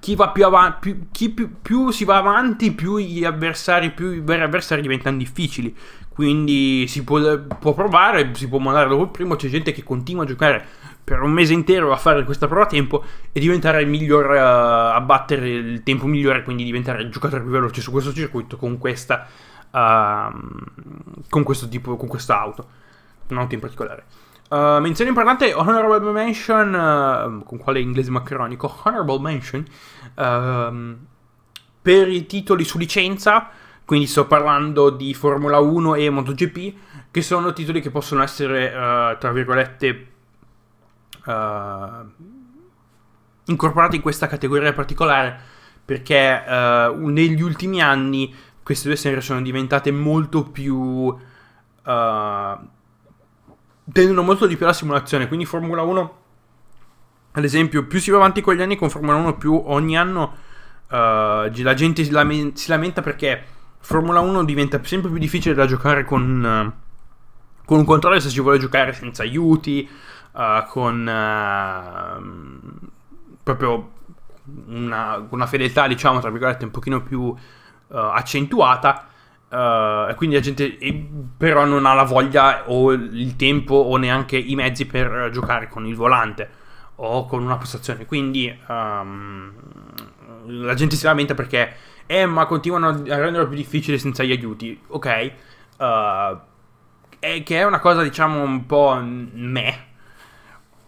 chi 0.00 0.16
va 0.16 0.30
più 0.30 0.44
avanti, 0.44 0.78
più, 0.80 1.06
chi 1.12 1.30
più, 1.30 1.60
più, 1.62 1.90
si 1.90 2.04
va 2.04 2.16
avanti, 2.16 2.72
più 2.72 2.98
gli 2.98 3.24
avversari, 3.24 3.92
più 3.92 4.10
i 4.10 4.20
veri 4.20 4.42
avversari 4.42 4.82
diventano 4.82 5.16
difficili. 5.16 5.72
Quindi 6.08 6.86
si 6.88 7.04
può, 7.04 7.20
può 7.38 7.74
provare, 7.74 8.34
si 8.34 8.48
può 8.48 8.58
mandare 8.58 8.88
dopo 8.88 9.04
il 9.04 9.10
primo. 9.10 9.36
C'è 9.36 9.48
gente 9.48 9.70
che 9.70 9.84
continua 9.84 10.24
a 10.24 10.26
giocare 10.26 10.66
per 11.04 11.20
un 11.20 11.32
mese 11.32 11.52
intero 11.52 11.92
a 11.92 11.96
fare 11.96 12.24
questa 12.24 12.46
prova 12.46 12.62
a 12.62 12.66
tempo 12.66 13.04
e 13.32 13.40
diventare 13.40 13.82
il 13.82 13.88
miglior, 13.88 14.30
uh, 14.30 14.94
a 14.94 15.00
battere 15.00 15.48
il 15.48 15.82
tempo 15.82 16.06
migliore, 16.06 16.42
quindi 16.42 16.64
diventare 16.64 17.02
il 17.02 17.10
giocatore 17.10 17.42
più 17.42 17.50
veloce 17.50 17.80
su 17.80 17.90
questo 17.90 18.12
circuito 18.12 18.56
con 18.56 18.78
questa, 18.78 19.26
uh, 19.70 20.38
con 21.28 21.42
questo 21.42 21.68
tipo, 21.68 21.96
con 21.96 22.08
questa 22.08 22.40
auto, 22.40 22.66
un'auto 23.28 23.54
in 23.54 23.60
particolare. 23.60 24.04
Uh, 24.48 24.80
menzione 24.80 25.08
importante, 25.08 25.52
honorable 25.54 26.12
mention, 26.12 26.74
uh, 26.74 27.42
con 27.42 27.58
quale 27.58 27.80
inglese 27.80 28.10
maccheronico, 28.10 28.80
honorable 28.82 29.18
mention, 29.18 29.64
uh, 30.14 30.96
per 31.80 32.08
i 32.08 32.26
titoli 32.26 32.62
su 32.62 32.78
licenza, 32.78 33.48
quindi 33.84 34.06
sto 34.06 34.26
parlando 34.26 34.90
di 34.90 35.14
Formula 35.14 35.58
1 35.58 35.94
e 35.96 36.10
MotoGP, 36.10 36.74
che 37.10 37.22
sono 37.22 37.52
titoli 37.52 37.80
che 37.80 37.90
possono 37.90 38.22
essere, 38.22 38.66
uh, 38.68 39.18
tra 39.18 39.32
virgolette, 39.32 40.11
incorporati 43.44 43.96
in 43.96 44.02
questa 44.02 44.26
categoria 44.26 44.72
particolare, 44.72 45.38
perché 45.84 46.44
negli 46.96 47.42
ultimi 47.42 47.80
anni 47.80 48.34
queste 48.62 48.88
due 48.88 48.96
serie 48.96 49.20
sono 49.20 49.42
diventate 49.42 49.90
molto 49.90 50.44
più 50.44 51.14
tendono 53.90 54.22
molto 54.22 54.46
di 54.46 54.56
più 54.56 54.64
alla 54.64 54.74
simulazione. 54.74 55.28
Quindi 55.28 55.44
Formula 55.44 55.82
1, 55.82 56.16
ad 57.32 57.44
esempio, 57.44 57.86
più 57.86 58.00
si 58.00 58.10
va 58.10 58.18
avanti 58.18 58.40
con 58.40 58.54
gli 58.54 58.62
anni 58.62 58.76
con 58.76 58.90
Formula 58.90 59.16
1, 59.16 59.36
più 59.36 59.60
ogni 59.66 59.96
anno 59.96 60.36
uh, 60.88 61.62
la 61.62 61.74
gente 61.74 62.04
si, 62.04 62.10
lame- 62.10 62.52
si, 62.54 62.68
lamenta 62.68 63.02
perché 63.02 63.42
Formula 63.80 64.20
1 64.20 64.44
diventa 64.44 64.80
sempre 64.84 65.10
più 65.10 65.18
difficile 65.18 65.54
da 65.54 65.66
giocare 65.66 66.04
con, 66.04 66.74
uh, 66.74 67.64
con 67.64 67.78
un 67.78 67.84
controller 67.84 68.20
se 68.20 68.28
si 68.28 68.40
vuole 68.40 68.58
giocare 68.58 68.92
senza 68.92 69.22
aiuti, 69.22 69.88
uh, 70.32 70.66
con 70.68 71.10
proprio 73.42 73.90
una, 74.66 75.26
una, 75.28 75.46
fedeltà, 75.46 75.86
diciamo, 75.86 76.20
tra 76.20 76.30
virgolette, 76.30 76.64
un 76.64 76.70
pochino 76.70 77.02
più 77.02 77.34
accentuata. 77.88 79.06
Uh, 79.52 80.08
e 80.08 80.14
quindi 80.16 80.36
la 80.36 80.40
gente 80.40 80.78
però 81.36 81.66
non 81.66 81.84
ha 81.84 81.92
la 81.92 82.04
voglia 82.04 82.70
o 82.70 82.90
il 82.92 83.36
tempo 83.36 83.74
o 83.74 83.98
neanche 83.98 84.38
i 84.38 84.54
mezzi 84.54 84.86
per 84.86 85.28
giocare 85.30 85.68
con 85.68 85.84
il 85.84 85.94
volante 85.94 86.48
o 86.96 87.26
con 87.26 87.42
una 87.42 87.56
postazione. 87.56 88.06
Quindi 88.06 88.54
um, 88.68 89.52
la 90.46 90.74
gente 90.74 90.96
si 90.96 91.04
lamenta 91.04 91.34
perché 91.34 91.76
eh, 92.06 92.26
ma 92.26 92.46
continuano 92.46 92.88
a 92.88 93.16
renderlo 93.16 93.46
più 93.48 93.56
difficile 93.56 93.98
senza 93.98 94.22
gli 94.22 94.32
aiuti. 94.32 94.78
Ok, 94.88 95.32
uh, 95.78 96.38
è 97.18 97.42
che 97.42 97.58
è 97.58 97.64
una 97.64 97.80
cosa 97.80 98.02
diciamo 98.02 98.42
un 98.42 98.66
po' 98.66 99.00
me. 99.02 99.90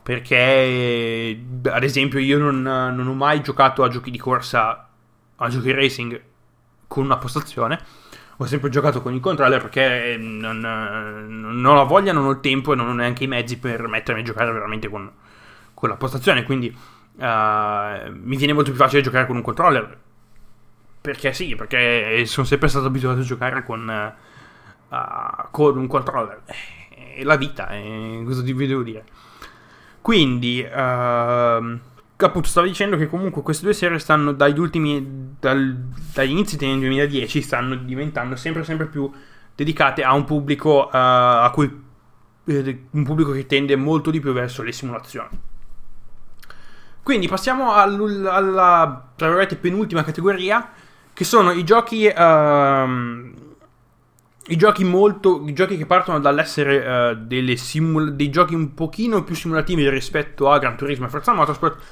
Perché 0.04 1.44
ad 1.64 1.82
esempio 1.82 2.20
io 2.20 2.38
non, 2.38 2.62
non 2.62 3.06
ho 3.08 3.14
mai 3.14 3.42
giocato 3.42 3.82
a 3.82 3.88
giochi 3.88 4.10
di 4.12 4.18
corsa, 4.18 4.88
a 5.36 5.48
giochi 5.48 5.72
racing 5.72 6.22
con 6.86 7.04
una 7.04 7.16
postazione 7.16 7.80
ho 8.38 8.46
sempre 8.46 8.68
giocato 8.68 9.00
con 9.00 9.14
il 9.14 9.20
controller 9.20 9.60
perché 9.60 10.16
non, 10.18 10.58
non, 10.58 11.64
ho 11.64 11.74
la 11.74 11.84
voglia, 11.84 12.12
non 12.12 12.26
ho 12.26 12.30
il 12.30 12.40
tempo 12.40 12.72
e 12.72 12.76
non 12.76 12.88
ho 12.88 12.92
neanche 12.92 13.24
i 13.24 13.28
mezzi 13.28 13.58
per 13.58 13.86
mettermi 13.86 14.22
a 14.22 14.24
giocare 14.24 14.50
veramente 14.50 14.88
con, 14.88 15.10
con 15.72 15.88
la 15.88 15.94
postazione. 15.94 16.42
Quindi 16.42 16.66
uh, 16.66 17.22
mi 17.22 18.36
viene 18.36 18.52
molto 18.52 18.70
più 18.70 18.80
facile 18.80 19.02
giocare 19.02 19.26
con 19.26 19.36
un 19.36 19.42
controller. 19.42 19.98
Perché 21.00 21.32
sì, 21.32 21.54
perché 21.54 22.24
sono 22.26 22.46
sempre 22.46 22.68
stato 22.68 22.86
abituato 22.86 23.20
a 23.20 23.24
giocare 23.24 23.62
con, 23.62 24.14
uh, 24.88 25.48
con 25.50 25.78
un 25.78 25.86
controller. 25.86 26.42
È 26.44 27.22
la 27.22 27.36
vita, 27.36 27.68
è, 27.68 28.22
cosa 28.24 28.42
ti 28.42 28.52
devo 28.52 28.82
dire. 28.82 29.04
Quindi... 30.04 30.60
Uh, 30.60 31.80
appunto 32.16 32.46
stavo 32.46 32.66
dicendo 32.66 32.98
che 32.98 33.08
comunque 33.08 33.40
queste 33.40 33.64
due 33.64 33.72
serie 33.72 33.98
stanno 33.98 34.32
dagli 34.32 34.58
ultimi 34.58 35.34
dal, 35.40 35.74
dagli 36.12 36.30
inizi 36.30 36.56
del 36.56 36.78
2010 36.78 37.42
stanno 37.42 37.74
diventando 37.74 38.34
sempre 38.36 38.64
sempre 38.64 38.86
più 38.86 39.10
dedicate 39.54 40.02
a 40.02 40.14
un 40.14 40.24
pubblico 40.24 40.84
uh, 40.84 40.90
a 40.92 41.50
cui 41.52 41.82
un 42.44 43.02
pubblico 43.04 43.32
che 43.32 43.46
tende 43.46 43.76
molto 43.76 44.10
di 44.10 44.20
più 44.20 44.32
verso 44.32 44.62
le 44.62 44.72
simulazioni. 44.72 45.40
Quindi 47.02 47.26
passiamo 47.26 47.72
all, 47.72 48.26
alla 48.26 49.08
penultima 49.58 50.04
categoria, 50.04 50.70
che 51.14 51.24
sono 51.24 51.50
i 51.50 51.64
giochi. 51.64 52.06
Uh, 52.06 53.32
I 54.46 54.56
giochi 54.56 54.84
molto. 54.84 55.42
I 55.46 55.52
giochi 55.54 55.76
che 55.76 55.86
partono 55.86 56.20
dall'essere 56.20 57.12
uh, 57.12 57.14
delle 57.16 57.56
simula- 57.56 58.10
dei 58.10 58.28
giochi 58.30 58.54
un 58.54 58.74
pochino 58.74 59.24
più 59.24 59.34
simulativi 59.34 59.88
rispetto 59.88 60.50
a 60.50 60.58
Gran 60.58 60.76
Turismo 60.76 61.06
e 61.06 61.08
Forza 61.08 61.32
Motorsport, 61.32 61.82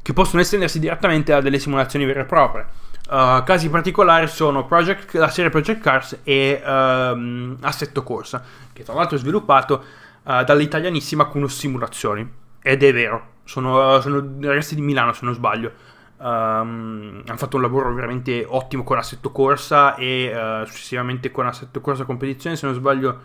che 0.00 0.12
possono 0.12 0.40
estendersi 0.40 0.78
direttamente 0.78 1.32
a 1.32 1.40
delle 1.40 1.58
simulazioni 1.58 2.06
vere 2.06 2.20
e 2.20 2.24
proprie. 2.24 2.66
Uh, 3.06 3.42
casi 3.44 3.68
particolari 3.68 4.26
sono 4.28 4.64
Project, 4.64 5.14
la 5.14 5.28
serie 5.28 5.50
Project 5.50 5.82
Cars 5.82 6.20
e 6.24 6.62
uh, 6.64 7.56
Assetto 7.60 8.02
Corsa, 8.02 8.42
che 8.72 8.82
tra 8.82 8.94
l'altro 8.94 9.16
è 9.16 9.20
sviluppato 9.20 9.84
uh, 10.22 10.42
dall'italianissima 10.42 11.26
Cuno 11.26 11.48
Simulazioni. 11.48 12.26
Ed 12.62 12.82
è 12.82 12.92
vero, 12.94 13.26
sono, 13.44 14.00
sono 14.00 14.26
ragazzi 14.40 14.74
di 14.74 14.80
Milano 14.80 15.12
se 15.12 15.26
non 15.26 15.34
sbaglio. 15.34 15.70
Um, 16.16 17.22
hanno 17.26 17.36
fatto 17.36 17.56
un 17.56 17.62
lavoro 17.62 17.92
veramente 17.92 18.44
ottimo 18.48 18.84
con 18.84 18.98
Assetto 18.98 19.30
Corsa 19.32 19.96
e 19.96 20.32
uh, 20.34 20.64
successivamente 20.64 21.30
con 21.30 21.46
Assetto 21.46 21.80
Corsa 21.80 22.04
Competizione, 22.04 22.56
se 22.56 22.66
non 22.66 22.74
sbaglio, 22.74 23.20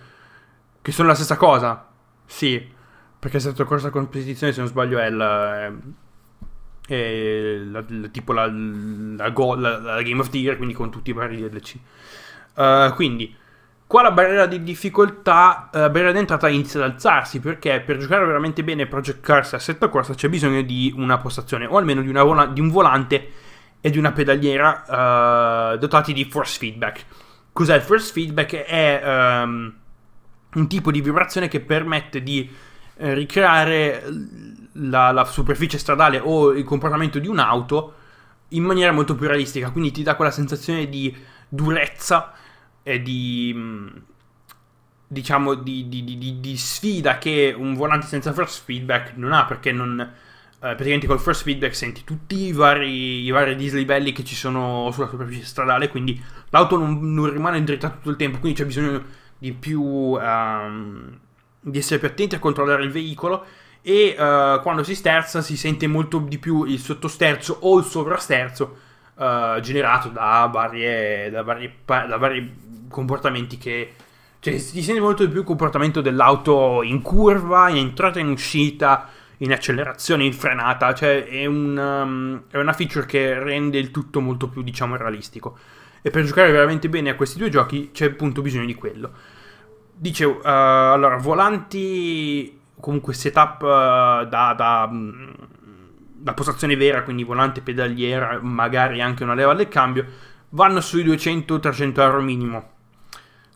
che 0.81 0.91
sono 0.91 1.07
la 1.07 1.15
stessa 1.15 1.37
cosa. 1.37 1.87
Sì, 2.25 2.67
perché 3.17 3.37
Assetto 3.37 3.63
Corsa 3.65 3.89
Competizione, 3.89 4.51
se 4.51 4.59
non 4.59 4.69
sbaglio, 4.69 4.99
è 4.99 5.05
il 5.05 5.17
la, 6.95 7.83
la, 7.87 8.07
tipo 8.07 8.33
la, 8.33 8.47
la, 8.47 10.01
Game 10.01 10.19
of 10.19 10.29
the 10.29 10.37
Year, 10.37 10.57
quindi 10.57 10.73
con 10.73 10.89
tutti 10.89 11.11
i 11.11 11.13
vari 11.13 11.47
DLC. 11.47 11.75
Uh, 12.55 12.61
eh, 12.61 12.91
quindi, 12.95 13.35
qua 13.89 14.03
la 14.03 14.11
barriera 14.11 14.45
di 14.45 14.61
difficoltà, 14.61 15.67
la 15.71 15.87
uh, 15.87 15.89
barriera 15.89 16.11
d'entrata 16.11 16.47
inizia 16.47 16.79
ad 16.79 16.91
alzarsi, 16.91 17.39
perché 17.39 17.79
per 17.79 17.97
giocare 17.97 18.23
veramente 18.23 18.63
bene 18.63 18.85
Project 18.85 19.19
Cars 19.19 19.53
Assetto 19.53 19.89
Corsa 19.89 20.13
c'è 20.13 20.29
bisogno 20.29 20.61
di 20.61 20.93
una 20.95 21.17
postazione, 21.17 21.65
o 21.65 21.75
almeno 21.75 22.03
di, 22.03 22.11
vola- 22.11 22.45
di 22.45 22.61
un 22.61 22.69
volante 22.69 23.31
e 23.81 23.89
di 23.89 23.97
una 23.97 24.11
pedaliera 24.11 25.71
uh, 25.73 25.77
dotati 25.79 26.13
di 26.13 26.23
force 26.25 26.59
feedback. 26.59 27.03
Cos'è 27.51 27.77
il 27.77 27.81
force 27.81 28.11
feedback? 28.11 28.57
È 28.57 29.41
um, 29.43 29.73
un 30.53 30.67
tipo 30.67 30.91
di 30.91 31.01
vibrazione 31.01 31.47
che 31.47 31.59
permette 31.59 32.21
di 32.21 32.47
eh, 32.95 33.15
ricreare 33.15 34.03
la, 34.73 35.09
la, 35.09 35.25
superficie 35.25 35.79
stradale 35.79 36.19
o 36.23 36.51
il 36.51 36.63
comportamento 36.63 37.17
di 37.17 37.27
un'auto 37.27 37.95
in 38.49 38.61
maniera 38.65 38.91
molto 38.91 39.15
più 39.15 39.25
realistica, 39.25 39.71
quindi 39.71 39.89
ti 39.89 40.03
dà 40.03 40.13
quella 40.13 40.29
sensazione 40.29 40.87
di 40.87 41.17
durezza 41.47 42.33
di 42.97 43.53
mm, 43.55 43.87
diciamo 45.11 45.55
di, 45.55 45.87
di, 45.89 46.03
di, 46.03 46.39
di 46.39 46.57
sfida 46.57 47.17
che 47.17 47.53
un 47.57 47.73
volante 47.73 48.05
senza 48.05 48.31
force 48.31 48.61
feedback 48.63 49.13
non 49.15 49.33
ha 49.33 49.45
perché 49.45 49.71
non 49.71 49.99
eh, 49.99 50.13
praticamente 50.59 51.07
col 51.07 51.19
force 51.19 51.43
feedback 51.43 51.75
senti 51.75 52.03
tutti 52.03 52.35
i 52.35 52.51
vari, 52.51 53.23
i 53.23 53.31
vari 53.31 53.55
dislivelli 53.55 54.11
che 54.11 54.23
ci 54.23 54.35
sono 54.35 54.91
sulla 54.91 55.07
superficie 55.07 55.45
stradale 55.45 55.87
quindi 55.87 56.21
l'auto 56.49 56.77
non, 56.77 57.13
non 57.13 57.31
rimane 57.31 57.63
dritta 57.63 57.89
tutto 57.89 58.11
il 58.11 58.17
tempo 58.17 58.37
quindi 58.37 58.59
c'è 58.59 58.65
bisogno 58.65 59.03
di 59.39 59.51
più 59.53 59.81
um, 59.81 61.17
di 61.59 61.77
essere 61.77 61.99
più 61.99 62.07
attenti 62.07 62.35
a 62.35 62.39
controllare 62.39 62.83
il 62.83 62.91
veicolo 62.91 63.45
e 63.81 64.15
uh, 64.17 64.61
quando 64.61 64.83
si 64.83 64.93
sterza 64.93 65.41
si 65.41 65.57
sente 65.57 65.87
molto 65.87 66.19
di 66.19 66.37
più 66.37 66.65
il 66.65 66.79
sottosterzo 66.79 67.57
o 67.61 67.79
il 67.79 67.85
sovrasterzo 67.85 68.77
uh, 69.15 69.59
generato 69.59 70.09
da, 70.09 70.47
varie, 70.51 71.29
da, 71.31 71.41
varie, 71.41 71.77
da 71.85 72.17
vari 72.17 72.67
comportamenti 72.89 73.57
che 73.57 73.93
cioè 74.41 74.57
si 74.57 74.81
sente 74.81 75.01
molto 75.01 75.25
di 75.25 75.31
più 75.31 75.41
il 75.41 75.45
comportamento 75.45 75.99
dell'auto 75.99 76.81
in 76.81 77.01
curva, 77.01 77.67
in 77.69 77.75
entrata 77.77 78.19
e 78.19 78.21
in 78.21 78.29
uscita, 78.29 79.09
in 79.37 79.51
accelerazione, 79.51 80.23
in 80.23 80.33
frenata, 80.33 80.93
cioè 80.93 81.25
è, 81.25 81.45
un, 81.45 81.77
um, 81.77 82.43
è, 82.49 82.57
una 82.57 82.71
feature 82.71 83.05
che 83.05 83.37
rende 83.37 83.77
il 83.77 83.91
tutto 83.91 84.21
molto 84.21 84.47
più, 84.47 84.61
diciamo, 84.61 84.95
realistico. 84.95 85.57
E 86.01 86.09
per 86.09 86.23
giocare 86.23 86.51
veramente 86.51 86.87
bene 86.87 87.09
a 87.09 87.15
questi 87.15 87.37
due 87.37 87.49
giochi 87.49 87.89
c'è 87.91 88.05
appunto 88.05 88.41
bisogno 88.41 88.65
di 88.65 88.75
quello. 88.75 89.11
Dicevo, 89.93 90.37
uh, 90.37 90.41
allora, 90.43 91.17
volanti 91.17 92.57
comunque 92.79 93.13
setup 93.13 93.61
uh, 93.61 94.25
da, 94.25 94.53
da, 94.55 94.89
mm, 94.89 95.29
da, 96.15 96.33
postazione 96.33 96.77
vera, 96.77 97.03
quindi 97.03 97.25
volante 97.25 97.59
pedaliera, 97.59 98.39
magari 98.41 99.01
anche 99.01 99.23
una 99.23 99.33
leva 99.33 99.53
del 99.53 99.67
cambio, 99.67 100.05
vanno 100.51 100.79
sui 100.79 101.03
200-300 101.03 101.99
euro 101.99 102.21
minimo. 102.21 102.77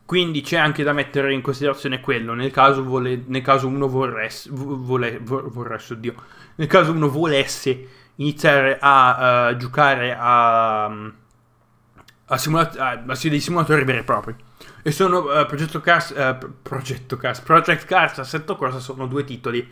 Quindi 0.06 0.42
c'è 0.42 0.58
anche 0.58 0.84
da 0.84 0.92
mettere 0.92 1.34
in 1.34 1.42
considerazione 1.42 2.02
quello, 2.02 2.34
nel 2.34 2.52
caso, 2.52 2.84
vole, 2.84 3.24
nel 3.28 3.42
caso 3.42 3.68
uno 3.68 3.88
vorresse, 3.88 4.50
vole, 4.52 5.18
vorresse, 5.20 5.94
oddio, 5.94 6.14
nel 6.56 6.68
caso 6.68 6.92
uno 6.92 7.10
volesse 7.10 7.88
iniziare 8.16 8.78
a 8.80 9.50
uh, 9.52 9.56
giocare 9.56 10.16
a, 10.18 10.86
a, 10.86 12.38
simula- 12.38 12.72
a, 12.78 13.04
a 13.08 13.18
dei 13.22 13.40
simulatori 13.40 13.84
veri 13.86 14.00
e 14.00 14.04
propri. 14.04 14.36
E 14.84 14.92
sono 14.92 15.20
uh, 15.20 15.46
Progetto 15.46 15.80
Cars, 15.80 16.10
uh, 16.10 16.52
Progetto 16.62 17.16
Cars, 17.18 17.40
Project 17.40 17.86
Cars 17.86 18.20
Assetto 18.20 18.56
Corsa 18.58 18.80
sono 18.80 19.08
due 19.08 19.24
titoli 19.24 19.72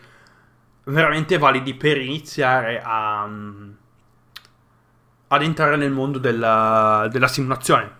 veramente 0.85 1.37
validi 1.37 1.73
per 1.75 1.97
iniziare 1.97 2.81
a, 2.81 3.25
um, 3.25 3.75
ad 5.27 5.41
entrare 5.41 5.75
nel 5.75 5.91
mondo 5.91 6.17
della, 6.17 7.07
della 7.11 7.27
simulazione. 7.27 7.99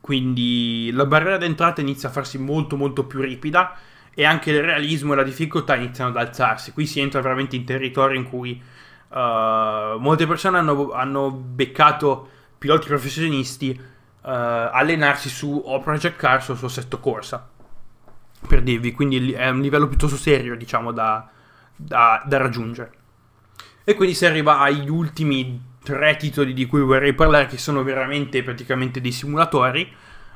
Quindi 0.00 0.90
la 0.92 1.04
barriera 1.04 1.36
d'entrata 1.36 1.80
inizia 1.80 2.08
a 2.08 2.12
farsi 2.12 2.38
molto 2.38 2.76
molto 2.76 3.04
più 3.04 3.20
ripida 3.20 3.76
e 4.14 4.24
anche 4.24 4.50
il 4.50 4.62
realismo 4.62 5.12
e 5.12 5.16
la 5.16 5.22
difficoltà 5.22 5.76
iniziano 5.76 6.10
ad 6.10 6.16
alzarsi. 6.16 6.72
Qui 6.72 6.86
si 6.86 7.00
entra 7.00 7.20
veramente 7.20 7.56
in 7.56 7.64
territori 7.64 8.16
in 8.16 8.24
cui 8.24 8.60
uh, 9.08 9.98
molte 9.98 10.26
persone 10.26 10.58
hanno, 10.58 10.92
hanno 10.92 11.30
beccato 11.30 12.28
piloti 12.58 12.88
professionisti 12.88 13.70
uh, 13.78 13.78
allenarsi 14.22 15.28
su 15.28 15.62
o 15.64 15.80
Project 15.80 16.16
Cars 16.16 16.48
o 16.48 16.54
su 16.54 16.64
Assetto 16.64 16.98
Corsa. 16.98 17.48
Per 18.46 18.62
dirvi, 18.62 18.92
quindi 18.92 19.32
è 19.32 19.48
un 19.50 19.60
livello 19.60 19.86
piuttosto 19.86 20.16
serio, 20.16 20.56
diciamo, 20.56 20.92
da, 20.92 21.28
da, 21.76 22.22
da 22.26 22.36
raggiungere. 22.38 22.92
E 23.84 23.94
quindi 23.94 24.14
si 24.14 24.24
arriva 24.24 24.60
agli 24.60 24.88
ultimi 24.88 25.68
tre 25.82 26.16
titoli 26.16 26.52
di 26.52 26.66
cui 26.66 26.80
vorrei 26.80 27.14
parlare, 27.14 27.46
che 27.46 27.58
sono 27.58 27.82
veramente 27.82 28.42
praticamente 28.42 29.00
dei 29.00 29.12
simulatori. 29.12 29.82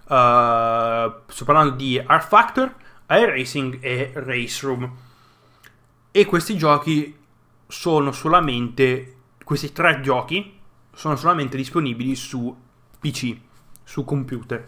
Uh, 0.04 1.22
sto 1.26 1.44
parlando 1.44 1.74
di 1.76 2.02
Art 2.04 2.28
Factor, 2.28 2.74
iRacing 3.08 3.78
e 3.80 4.12
Race 4.14 4.66
Room. 4.66 4.90
E 6.10 6.24
questi 6.26 6.56
giochi 6.56 7.16
sono 7.66 8.12
solamente. 8.12 9.10
Questi 9.44 9.72
tre 9.72 10.00
giochi 10.00 10.58
sono 10.94 11.16
solamente 11.16 11.56
disponibili 11.56 12.14
su 12.14 12.56
PC 12.98 13.36
su 13.82 14.04
computer. 14.04 14.64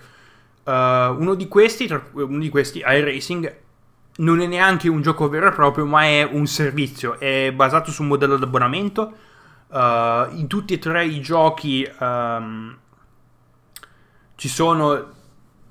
Uh, 0.64 1.18
uno 1.18 1.34
di 1.34 1.48
questi, 1.48 1.88
uno 2.12 2.38
di 2.38 2.48
questi, 2.48 2.82
iRacing, 2.84 3.56
non 4.16 4.40
è 4.40 4.46
neanche 4.46 4.88
un 4.88 5.00
gioco 5.02 5.28
vero 5.28 5.48
e 5.48 5.52
proprio, 5.52 5.86
ma 5.86 6.04
è 6.04 6.22
un 6.24 6.46
servizio. 6.46 7.18
È 7.18 7.52
basato 7.52 7.90
su 7.90 8.02
un 8.02 8.08
modello 8.08 8.36
di 8.36 8.44
abbonamento. 8.44 9.12
Uh, 9.68 10.34
in 10.36 10.46
tutti 10.46 10.74
e 10.74 10.78
tre 10.78 11.04
i 11.04 11.20
giochi 11.20 11.88
um, 11.98 12.76
ci 14.36 14.48
sono. 14.48 15.14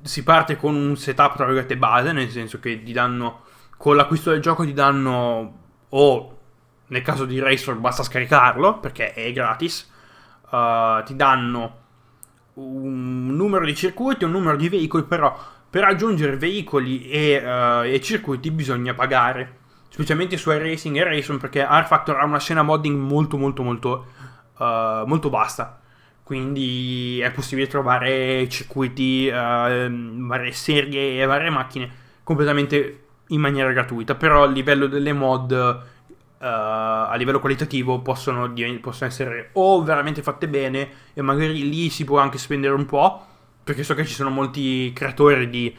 Si 0.02 0.24
parte 0.24 0.56
con 0.58 0.76
un 0.76 0.96
setup 0.96 1.36
tra 1.36 1.46
virgolette 1.46 1.78
base, 1.78 2.12
nel 2.12 2.30
senso 2.30 2.60
che 2.60 2.84
ti 2.84 2.92
danno. 2.92 3.44
Con 3.78 3.96
l'acquisto 3.96 4.32
del 4.32 4.42
gioco 4.42 4.64
ti 4.64 4.74
danno. 4.74 5.64
O 5.90 6.38
nel 6.88 7.02
caso 7.02 7.26
di 7.26 7.40
Racer 7.40 7.76
basta 7.76 8.04
scaricarlo 8.04 8.80
perché 8.80 9.14
è 9.14 9.32
gratis. 9.32 9.92
Uh, 10.50 11.04
ti 11.04 11.16
danno 11.16 11.84
un 12.56 13.36
numero 13.36 13.66
di 13.66 13.76
circuiti 13.76 14.24
e 14.24 14.28
un 14.28 14.34
numero 14.34 14.56
di 14.56 14.70
veicoli, 14.70 15.04
però 15.04 15.38
per 15.70 15.84
aggiungere 15.84 16.38
veicoli 16.38 17.10
e, 17.10 17.38
uh, 17.38 17.84
e 17.84 18.00
circuiti 18.02 18.52
bisogna 18.52 18.94
pagare, 18.94 19.58
specialmente 19.96 20.36
su 20.36 20.52
iRacing 20.52 20.98
e 20.98 21.04
Racing 21.06 21.40
perché 21.40 21.64
R 21.64 21.86
Factor 21.86 22.18
ha 22.18 22.26
una 22.26 22.38
scena 22.38 22.64
modding 22.64 23.00
molto 23.00 23.38
molto 23.38 23.64
molto, 23.64 24.08
uh, 24.58 25.06
molto 25.06 25.30
vasta. 25.30 25.80
Quindi 26.22 27.22
è 27.22 27.32
possibile 27.32 27.68
trovare 27.68 28.50
circuiti, 28.50 29.30
uh, 29.30 30.26
varie 30.28 30.52
serie 30.52 31.22
e 31.22 31.26
varie 31.26 31.50
macchine 31.50 31.90
completamente 32.24 33.04
in 33.28 33.40
maniera 33.40 33.72
gratuita. 33.72 34.16
Però 34.16 34.44
a 34.44 34.48
livello 34.48 34.88
delle 34.88 35.14
mod 35.14 35.52
uh, 35.52 36.46
a 36.46 37.16
livello 37.16 37.40
qualitativo 37.40 38.02
possono, 38.02 38.52
possono, 38.82 39.10
essere 39.10 39.52
o 39.54 39.82
veramente 39.82 40.22
fatte 40.22 40.50
bene 40.50 40.90
e 41.14 41.22
magari 41.22 41.70
lì 41.70 41.90
si 41.90 42.04
può 42.04 42.20
anche 42.20 42.38
spendere 42.38 42.74
un 42.74 42.86
po', 42.86 43.26
perché 43.64 43.84
so 43.84 43.94
che 43.94 44.06
ci 44.06 44.14
sono 44.14 44.30
molti 44.30 44.92
creatori 44.94 45.50
di, 45.50 45.74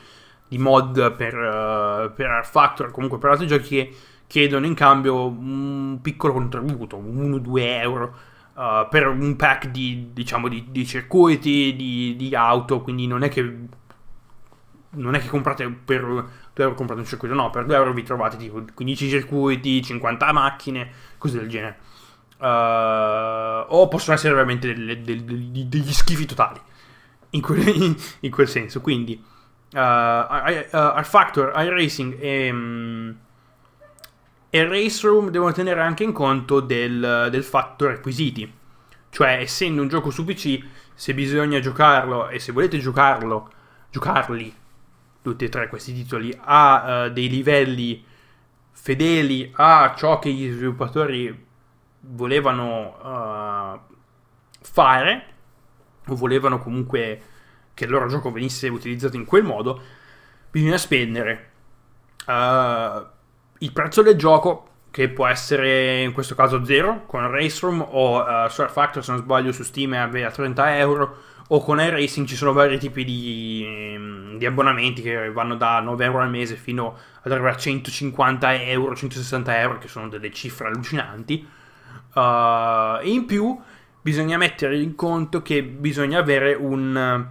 di 0.48 0.58
mod 0.58 1.14
per, 1.14 1.34
uh, 1.34 2.12
per 2.14 2.26
Art 2.26 2.48
Factor, 2.48 2.90
comunque 2.90 3.18
per 3.18 3.30
altri 3.30 3.46
giochi 3.46 3.68
che 3.68 3.96
chiedono 4.26 4.66
in 4.66 4.74
cambio 4.74 5.26
un 5.26 5.98
piccolo 6.02 6.32
contributo, 6.32 6.96
1-2 6.98 7.58
euro. 7.80 8.14
Uh, 8.56 8.88
per 8.88 9.06
un 9.06 9.36
pack 9.36 9.66
di, 9.68 10.12
diciamo, 10.14 10.48
di, 10.48 10.68
di 10.70 10.86
circuiti, 10.86 11.76
di, 11.76 12.16
di, 12.16 12.34
auto, 12.34 12.80
quindi 12.80 13.06
non 13.06 13.22
è 13.22 13.28
che 13.28 13.42
non 14.96 15.14
è 15.14 15.20
che 15.20 15.28
comprate 15.28 15.68
per 15.68 16.00
2 16.56 16.64
euro 16.64 16.74
comprate 16.74 17.00
un 17.00 17.06
circuito, 17.06 17.34
no, 17.34 17.50
per 17.50 17.66
2 17.66 17.74
euro 17.74 17.92
vi 17.92 18.02
trovate 18.02 18.36
tipo 18.36 18.64
15 18.72 19.08
circuiti, 19.08 19.82
50 19.82 20.32
macchine, 20.32 20.90
cose 21.18 21.38
del 21.38 21.48
genere. 21.48 21.78
Uh, 22.38 23.64
o 23.74 23.88
possono 23.88 24.14
essere 24.16 24.34
veramente 24.34 24.72
delle, 24.72 25.00
delle, 25.00 25.24
degli 25.24 25.92
schifi 25.92 26.26
totali 26.26 26.60
in 27.30 27.40
quel, 27.40 27.66
in, 27.68 27.96
in 28.20 28.30
quel 28.30 28.48
senso. 28.48 28.80
Quindi, 28.80 29.22
uh, 29.72 29.78
uh, 29.78 31.02
Factor, 31.02 31.52
iRacing 31.56 32.16
e, 32.20 32.50
um, 32.50 33.16
e 34.50 34.64
Race 34.64 35.06
Room 35.06 35.30
devono 35.30 35.52
tenere 35.52 35.80
anche 35.80 36.04
in 36.04 36.12
conto 36.12 36.60
del, 36.60 37.28
del 37.30 37.44
fatto 37.44 37.86
requisiti. 37.86 38.52
Cioè, 39.10 39.38
essendo 39.40 39.82
un 39.82 39.88
gioco 39.88 40.10
su 40.10 40.24
PC, 40.24 40.62
se 40.94 41.14
bisogna 41.14 41.60
giocarlo 41.60 42.28
e 42.28 42.38
se 42.38 42.52
volete 42.52 42.78
giocarlo, 42.78 43.50
giocarli 43.90 44.54
tutti 45.22 45.44
e 45.44 45.48
tre 45.48 45.68
questi 45.68 45.92
titoli 45.92 46.32
a 46.38 47.06
uh, 47.06 47.10
dei 47.10 47.28
livelli 47.28 48.04
fedeli 48.70 49.50
a 49.56 49.94
ciò 49.96 50.18
che 50.20 50.30
gli 50.30 50.50
sviluppatori 50.52 51.44
volevano 52.00 52.96
uh, 53.02 53.94
fare 54.60 55.24
o 56.06 56.14
volevano 56.14 56.58
comunque 56.60 57.20
che 57.76 57.84
il 57.84 57.90
loro 57.90 58.08
gioco 58.08 58.32
venisse 58.32 58.68
utilizzato 58.68 59.16
in 59.16 59.26
quel 59.26 59.42
modo, 59.42 59.78
bisogna 60.50 60.78
spendere 60.78 61.50
uh, 62.26 63.04
il 63.58 63.70
prezzo 63.70 64.00
del 64.00 64.16
gioco, 64.16 64.68
che 64.90 65.10
può 65.10 65.26
essere 65.26 66.00
in 66.00 66.12
questo 66.12 66.34
caso 66.34 66.64
zero 66.64 67.04
con 67.04 67.30
Race 67.30 67.58
Room 67.60 67.86
o 67.86 68.22
uh, 68.22 68.48
Surf 68.48 68.72
Factor, 68.72 69.04
se 69.04 69.12
non 69.12 69.20
sbaglio, 69.20 69.52
su 69.52 69.62
Steam 69.62 69.94
è 69.94 70.22
a 70.22 70.30
30 70.30 70.78
euro. 70.78 71.16
O 71.48 71.62
con 71.62 71.78
iRacing 71.78 72.26
ci 72.26 72.34
sono 72.34 72.54
vari 72.54 72.78
tipi 72.78 73.04
di, 73.04 74.36
di, 74.36 74.46
abbonamenti 74.46 75.00
che 75.02 75.30
vanno 75.30 75.54
da 75.54 75.78
9 75.80 76.04
euro 76.04 76.20
al 76.20 76.30
mese 76.30 76.56
fino 76.56 76.96
ad 77.22 77.30
arrivare 77.30 77.54
a 77.54 77.58
150 77.58 78.62
euro, 78.62 78.96
160 78.96 79.60
euro, 79.60 79.78
che 79.78 79.86
sono 79.86 80.08
delle 80.08 80.32
cifre 80.32 80.68
allucinanti. 80.68 81.46
Uh, 82.14 83.06
in 83.06 83.26
più 83.26 83.60
bisogna 84.00 84.38
mettere 84.38 84.78
in 84.78 84.94
conto 84.94 85.42
che 85.42 85.62
bisogna 85.62 86.18
avere 86.18 86.54
un, 86.54 87.28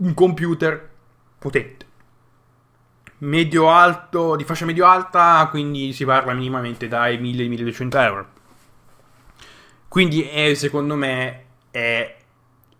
un 0.00 0.14
computer 0.14 0.88
potente. 1.38 1.86
Medio 3.18 3.70
alto, 3.70 4.36
di 4.36 4.44
fascia 4.44 4.64
medio 4.64 4.86
alta, 4.86 5.46
quindi 5.50 5.92
si 5.92 6.04
parla 6.04 6.32
minimamente 6.32 6.88
dai 6.88 7.18
1000-1200 7.18 7.96
euro. 8.02 8.28
Quindi 9.88 10.22
è, 10.22 10.54
secondo 10.54 10.94
me 10.94 11.44
è 11.70 12.16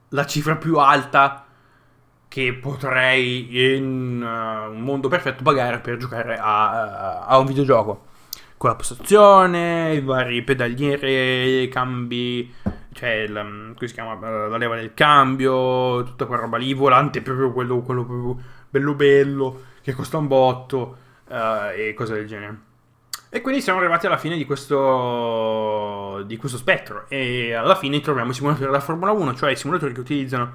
la 0.09 0.27
cifra 0.27 0.57
più 0.57 0.79
alta 0.79 1.45
che 2.29 2.55
potrei 2.55 3.75
in 3.75 4.23
uh, 4.23 4.71
un 4.73 4.81
mondo 4.81 5.09
perfetto 5.09 5.43
pagare 5.43 5.81
per 5.81 5.97
giocare 5.97 6.39
a, 6.39 7.25
a 7.25 7.39
un 7.39 7.47
videogioco 7.47 8.07
con 8.57 8.71
la 8.71 8.77
postazione, 8.77 9.95
i 9.95 10.01
vari 10.01 10.43
pedaliere, 10.43 11.67
cambi, 11.69 12.55
cioè 13.01 13.27
la, 13.29 13.41
come 13.43 13.75
si 13.87 13.95
chiama, 13.95 14.15
la 14.29 14.59
leva 14.59 14.77
del 14.77 14.93
cambio, 14.93 16.03
tutta 16.03 16.27
quella 16.27 16.43
roba 16.43 16.59
lì, 16.59 16.75
volante 16.75 17.23
proprio 17.23 17.51
quello, 17.51 17.81
quello 17.81 18.05
proprio 18.05 18.39
bello 18.69 18.93
bello, 18.93 19.63
che 19.81 19.95
costa 19.95 20.19
un 20.19 20.27
botto 20.27 20.97
uh, 21.27 21.71
e 21.75 21.95
cose 21.95 22.13
del 22.13 22.27
genere. 22.27 22.59
E 23.31 23.41
quindi 23.41 23.63
siamo 23.63 23.79
arrivati 23.79 24.05
alla 24.05 24.19
fine 24.19 24.37
di 24.37 24.45
questo, 24.45 26.23
di 26.27 26.37
questo 26.37 26.59
spettro 26.59 27.07
e 27.09 27.55
alla 27.55 27.75
fine 27.75 28.01
troviamo 28.01 28.33
i 28.33 28.35
simulatori 28.35 28.67
della 28.67 28.81
Formula 28.81 29.13
1, 29.13 29.35
cioè 29.35 29.53
i 29.53 29.57
simulatori 29.57 29.95
che 29.95 30.01
utilizzano 30.01 30.53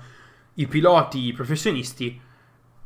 i 0.54 0.68
piloti 0.68 1.34
professionisti 1.34 2.22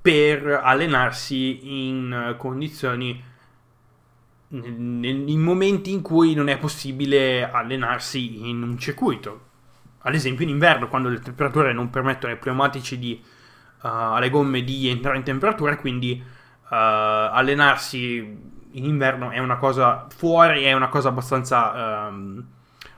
per 0.01 0.61
allenarsi 0.63 1.89
in 1.89 2.35
condizioni 2.37 3.21
in 4.51 5.39
momenti 5.41 5.91
in 5.91 6.01
cui 6.01 6.33
non 6.33 6.47
è 6.47 6.57
possibile 6.57 7.51
allenarsi 7.51 8.47
in 8.47 8.63
un 8.63 8.77
circuito. 8.77 9.47
Ad 10.01 10.13
esempio 10.13 10.45
in 10.45 10.51
inverno, 10.51 10.87
quando 10.87 11.09
le 11.09 11.19
temperature 11.19 11.73
non 11.73 11.89
permettono 11.89 12.31
ai 12.31 12.39
pneumatici 12.39 12.97
di, 12.97 13.21
uh, 13.21 13.87
alle 13.87 14.29
gomme 14.29 14.63
di 14.63 14.87
entrare 14.87 15.17
in 15.17 15.23
temperatura, 15.23 15.75
quindi 15.75 16.21
uh, 16.21 16.67
allenarsi 16.69 18.17
in 18.71 18.85
inverno 18.85 19.31
è 19.31 19.39
una 19.39 19.57
cosa 19.57 20.07
fuori, 20.09 20.63
è 20.63 20.73
una 20.73 20.87
cosa 20.87 21.09
abbastanza, 21.09 22.07
um, 22.07 22.43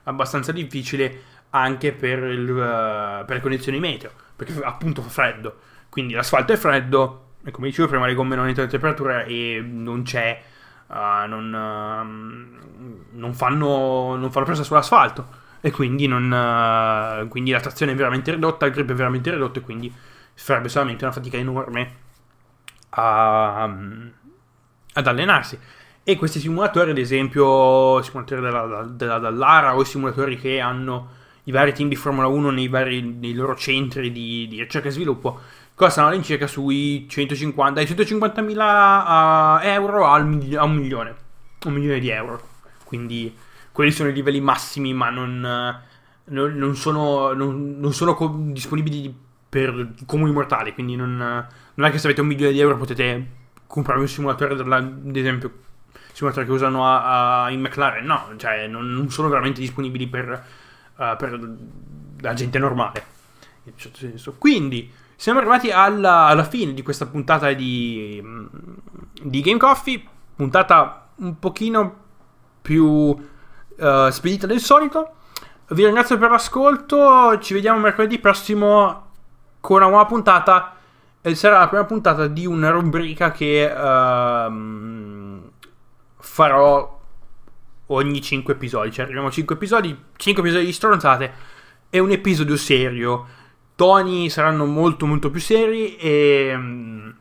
abbastanza 0.03 0.51
difficile 0.51 1.23
anche 1.51 1.91
per, 1.91 2.23
il, 2.23 2.49
uh, 2.49 3.25
per 3.25 3.35
le 3.35 3.41
condizioni 3.41 3.79
meteo, 3.79 4.11
perché 4.35 4.61
appunto 4.63 5.01
fa 5.01 5.09
freddo. 5.09 5.59
Quindi 5.89 6.13
l'asfalto 6.13 6.53
è 6.53 6.55
freddo, 6.55 7.31
e 7.43 7.51
come 7.51 7.67
dicevo 7.67 7.87
prima 7.87 8.05
le 8.05 8.13
gomme 8.13 8.35
non 8.35 8.47
entrano 8.47 8.69
in 8.69 8.77
temperatura 8.77 9.23
e 9.23 9.63
non 9.65 10.03
c'è 10.03 10.39
uh, 10.87 11.27
non, 11.27 11.51
uh, 11.51 13.17
non, 13.17 13.33
fanno, 13.33 14.15
non 14.15 14.31
fanno 14.31 14.45
presa 14.45 14.63
sull'asfalto 14.63 15.49
e 15.61 15.71
quindi, 15.71 16.07
non, 16.07 16.23
uh, 16.31 17.27
quindi, 17.27 17.51
la 17.51 17.59
trazione 17.59 17.91
è 17.91 17.95
veramente 17.95 18.31
ridotta, 18.31 18.65
il 18.65 18.71
grip 18.71 18.89
è 18.89 18.95
veramente 18.95 19.29
ridotto 19.29 19.59
e 19.59 19.61
quindi 19.61 19.93
farebbe 20.33 20.69
solamente 20.69 21.03
una 21.03 21.13
fatica 21.13 21.37
enorme 21.37 21.95
a, 22.89 23.65
um, 23.65 24.11
ad 24.93 25.07
allenarsi. 25.07 25.57
E 26.03 26.15
questi 26.15 26.39
simulatori, 26.39 26.89
ad 26.89 26.97
esempio, 26.97 28.01
simulatori 28.01 28.41
della, 28.41 28.87
della 28.89 29.19
Dallara 29.19 29.75
o 29.75 29.81
i 29.81 29.85
simulatori 29.85 30.35
che 30.35 30.59
hanno 30.59 31.19
i 31.43 31.51
vari 31.51 31.73
team 31.73 31.89
di 31.89 31.95
Formula 31.95 32.27
1 32.27 32.49
nei, 32.49 32.67
vari, 32.67 33.01
nei 33.01 33.33
loro 33.33 33.55
centri 33.55 34.11
di, 34.11 34.47
di 34.47 34.59
ricerca 34.59 34.87
e 34.87 34.91
sviluppo, 34.91 35.39
costano 35.75 36.07
all'incirca 36.07 36.47
sui 36.47 37.07
150, 37.07 37.73
dai 37.73 37.85
150.000 37.85 39.63
euro 39.63 40.07
al, 40.07 40.21
a 40.57 40.63
un 40.63 40.75
milione, 40.75 41.15
un 41.65 41.73
milione 41.73 41.99
di 41.99 42.09
euro. 42.09 42.49
Quindi 42.83 43.33
quelli 43.71 43.91
sono 43.91 44.09
i 44.09 44.13
livelli 44.13 44.41
massimi, 44.41 44.93
ma 44.93 45.09
non, 45.09 45.39
non, 46.25 46.53
non 46.53 46.75
sono, 46.75 47.33
non, 47.33 47.79
non 47.79 47.93
sono 47.93 48.13
co- 48.13 48.35
disponibili 48.37 49.13
per 49.51 49.93
comuni 50.05 50.31
mortali. 50.31 50.73
Quindi 50.73 50.95
non, 50.95 51.17
non, 51.17 51.87
è 51.87 51.91
che 51.91 51.97
se 51.97 52.07
avete 52.07 52.21
un 52.21 52.27
milione 52.27 52.53
di 52.53 52.59
euro 52.59 52.77
potete 52.77 53.39
comprare 53.67 53.99
un 53.99 54.07
simulatore, 54.07 54.55
della, 54.55 54.77
ad 54.77 55.15
esempio, 55.15 55.51
simulatore 56.13 56.45
che 56.45 56.51
usano 56.53 56.85
a, 56.87 57.43
a, 57.43 57.49
in 57.51 57.61
McLaren. 57.61 58.05
No, 58.05 58.33
cioè 58.37 58.67
non, 58.67 59.07
sono 59.09 59.29
veramente 59.29 59.59
disponibili 59.59 60.07
per, 60.07 60.45
uh, 60.95 61.15
per 61.17 61.57
la 62.21 62.33
gente 62.33 62.59
normale. 62.59 63.05
In 63.65 63.73
certo 63.75 63.97
senso. 63.97 64.35
Quindi 64.37 64.91
siamo 65.15 65.39
arrivati 65.39 65.69
alla, 65.69 66.25
alla 66.25 66.43
fine 66.43 66.73
di 66.73 66.81
questa 66.81 67.05
puntata 67.05 67.51
di, 67.53 68.23
di, 69.21 69.41
Game 69.41 69.59
Coffee. 69.59 70.03
Puntata 70.35 71.09
un 71.17 71.37
pochino 71.37 71.95
più 72.61 73.15
uh, 73.77 74.09
spedita 74.09 74.47
del 74.47 74.59
solito. 74.59 75.15
Vi 75.69 75.83
ringrazio 75.83 76.17
per 76.17 76.29
l'ascolto. 76.29 77.37
Ci 77.39 77.53
vediamo 77.53 77.79
mercoledì 77.79 78.19
prossimo 78.19 79.09
con 79.59 79.77
una 79.77 79.87
nuova 79.87 80.05
puntata. 80.05 80.75
E 81.21 81.35
sarà 81.35 81.59
la 81.59 81.67
prima 81.67 81.85
puntata 81.85 82.27
di 82.27 82.45
una 82.45 82.71
rubrica 82.71 83.31
che 83.31 83.71
uh, 83.71 85.51
farò 86.17 86.99
ogni 87.87 88.21
5 88.21 88.53
episodi. 88.53 88.91
Cioè, 88.91 89.05
arriviamo 89.05 89.27
a 89.27 89.31
5 89.31 89.55
episodi, 89.55 89.97
5 90.15 90.43
episodi 90.43 90.65
di 90.65 90.73
stronzate 90.73 91.33
e 91.89 91.99
un 91.99 92.11
episodio 92.11 92.55
serio 92.55 93.39
toni 93.81 94.29
saranno 94.29 94.67
molto 94.67 95.07
molto 95.07 95.31
più 95.31 95.39
seri 95.39 95.95
e 95.95 96.53
um, 96.53 97.15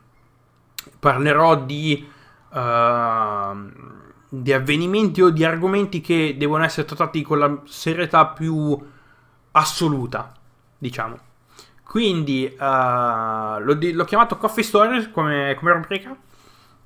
parlerò 0.99 1.55
di, 1.55 2.07
uh, 2.49 2.55
di 4.33 4.53
avvenimenti 4.53 5.21
o 5.21 5.29
di 5.29 5.43
argomenti 5.43 5.99
che 5.99 6.35
devono 6.37 6.63
essere 6.63 6.87
trattati 6.87 7.21
con 7.21 7.37
la 7.37 7.61
serietà 7.65 8.27
più 8.27 8.79
assoluta, 9.51 10.31
diciamo. 10.77 11.19
Quindi 11.83 12.45
uh, 12.45 13.59
l'ho, 13.59 13.77
l'ho, 13.77 14.05
chiamato 14.05 14.37
Coffee 14.37 14.63
Stories 14.63 15.11
come, 15.11 15.53
come 15.59 15.73
rubrica. 15.73 16.15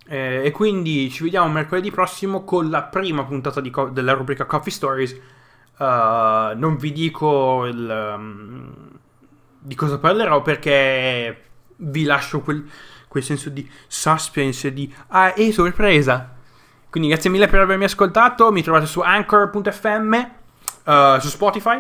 Eh, 0.07 0.41
e 0.43 0.51
quindi 0.51 1.11
ci 1.11 1.23
vediamo 1.23 1.47
mercoledì 1.51 1.91
prossimo 1.91 2.43
con 2.43 2.71
la 2.71 2.81
prima 2.81 3.23
puntata 3.23 3.61
co- 3.69 3.89
della 3.89 4.13
rubrica 4.13 4.45
Coffee 4.45 4.71
Stories. 4.71 5.11
Uh, 5.77 6.57
non 6.57 6.77
vi 6.79 6.91
dico 6.91 7.65
il, 7.65 8.13
um, 8.17 8.73
di 9.59 9.75
cosa 9.75 9.99
parlerò 9.99 10.41
perché 10.41 11.43
vi 11.75 12.03
lascio 12.05 12.41
quel, 12.41 12.67
quel 13.07 13.23
senso 13.23 13.49
di 13.49 13.69
suspense, 13.85 14.73
di 14.73 14.91
ah, 15.09 15.31
e 15.35 15.51
sorpresa. 15.51 16.34
Quindi 16.95 17.11
grazie 17.11 17.29
mille 17.29 17.47
per 17.47 17.59
avermi 17.59 17.83
ascoltato, 17.83 18.53
mi 18.53 18.63
trovate 18.63 18.85
su 18.85 19.01
anchor.fm, 19.01 20.13
uh, 20.13 20.89
eh, 20.89 21.17
su 21.19 21.27
Spotify. 21.27 21.77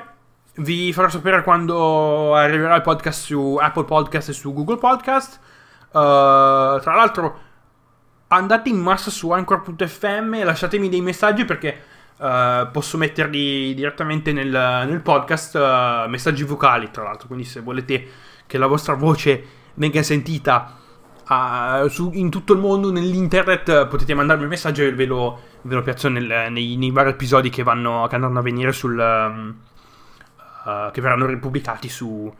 Vi 0.55 0.91
farò 0.91 1.07
sapere 1.07 1.41
quando 1.41 2.35
arriverà 2.35 2.75
il 2.75 2.81
podcast 2.81 3.23
su 3.23 3.57
Apple 3.57 3.85
Podcast 3.85 4.27
e 4.27 4.33
su 4.33 4.53
Google 4.53 4.75
Podcast. 4.75 5.39
Uh, 5.85 6.81
tra 6.81 6.95
l'altro, 6.95 7.39
andate 8.27 8.67
in 8.67 8.75
massa 8.75 9.09
su 9.09 9.31
anchor.fm 9.31 10.33
e 10.33 10.43
lasciatemi 10.43 10.89
dei 10.89 10.99
messaggi 11.01 11.45
perché 11.45 11.93
Uh, 12.17 12.71
posso 12.71 12.97
metterli 12.97 13.73
direttamente 13.73 14.31
nel, 14.31 14.47
nel 14.49 15.01
podcast, 15.01 15.55
uh, 15.55 16.09
messaggi 16.09 16.45
vocali 16.45 16.89
tra 16.89 17.03
l'altro, 17.03 17.27
quindi 17.27 17.43
se 17.43 17.59
volete 17.59 18.07
che 18.47 18.57
la 18.57 18.67
vostra 18.67 18.93
voce 18.93 19.43
venga 19.73 20.01
sentita 20.01 20.77
uh, 21.27 21.87
su, 21.87 22.11
in 22.13 22.29
tutto 22.29 22.53
il 22.53 22.59
mondo, 22.59 22.91
nell'internet, 22.91 23.87
potete 23.87 24.13
mandarmi 24.13 24.43
un 24.43 24.49
messaggio 24.49 24.83
e 24.83 24.93
ve 24.93 25.05
lo, 25.05 25.39
ve 25.61 25.75
lo 25.75 25.81
piazzo 25.81 26.09
nel, 26.09 26.51
nei, 26.51 26.75
nei, 26.75 26.91
vari 26.91 27.09
episodi 27.09 27.49
che, 27.49 27.63
vanno, 27.63 28.05
che 28.07 28.15
andranno 28.15 28.39
a 28.39 28.43
venire 28.43 28.71
sul... 28.71 28.97
Um, 28.97 29.55
uh, 30.65 30.91
che 30.91 31.01
verranno 31.01 31.25
ripubblicati 31.25 31.87
su, 31.89 32.33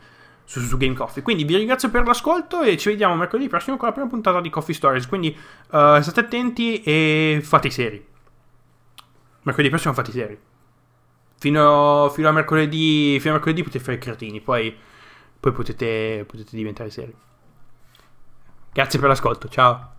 su, 0.44 0.60
su, 0.60 0.76
Game 0.76 0.94
Coffee. 0.94 1.22
Quindi 1.22 1.44
vi 1.44 1.56
ringrazio 1.56 1.90
per 1.90 2.06
l'ascolto 2.06 2.62
e 2.62 2.76
ci 2.76 2.90
vediamo 2.90 3.14
mercoledì 3.14 3.48
prossimo 3.48 3.76
con 3.76 3.88
la 3.88 3.94
prima 3.94 4.08
puntata 4.08 4.40
di 4.40 4.50
Coffee 4.50 4.74
Stories. 4.74 5.06
Quindi 5.06 5.28
uh, 5.28 6.00
state 6.00 6.20
attenti 6.20 6.82
e 6.82 7.40
fate 7.42 7.68
i 7.68 7.70
seri. 7.70 8.04
Mercoledì 9.42 9.70
prossimo 9.70 9.94
fate 9.94 10.10
i 10.10 10.14
seri. 10.14 10.38
Fino, 11.38 12.10
fino, 12.12 12.28
a 12.28 12.32
mercoledì, 12.32 13.18
fino 13.20 13.34
a 13.34 13.36
mercoledì 13.36 13.62
potete 13.62 13.84
fare 13.84 13.98
i 13.98 14.00
cretini, 14.00 14.40
poi, 14.40 14.74
poi 15.38 15.52
potete, 15.52 16.24
potete 16.26 16.56
diventare 16.56 16.90
seri. 16.90 17.14
Grazie 18.76 18.98
per 18.98 19.08
l'ascolto, 19.08 19.48
ciao. 19.48 19.95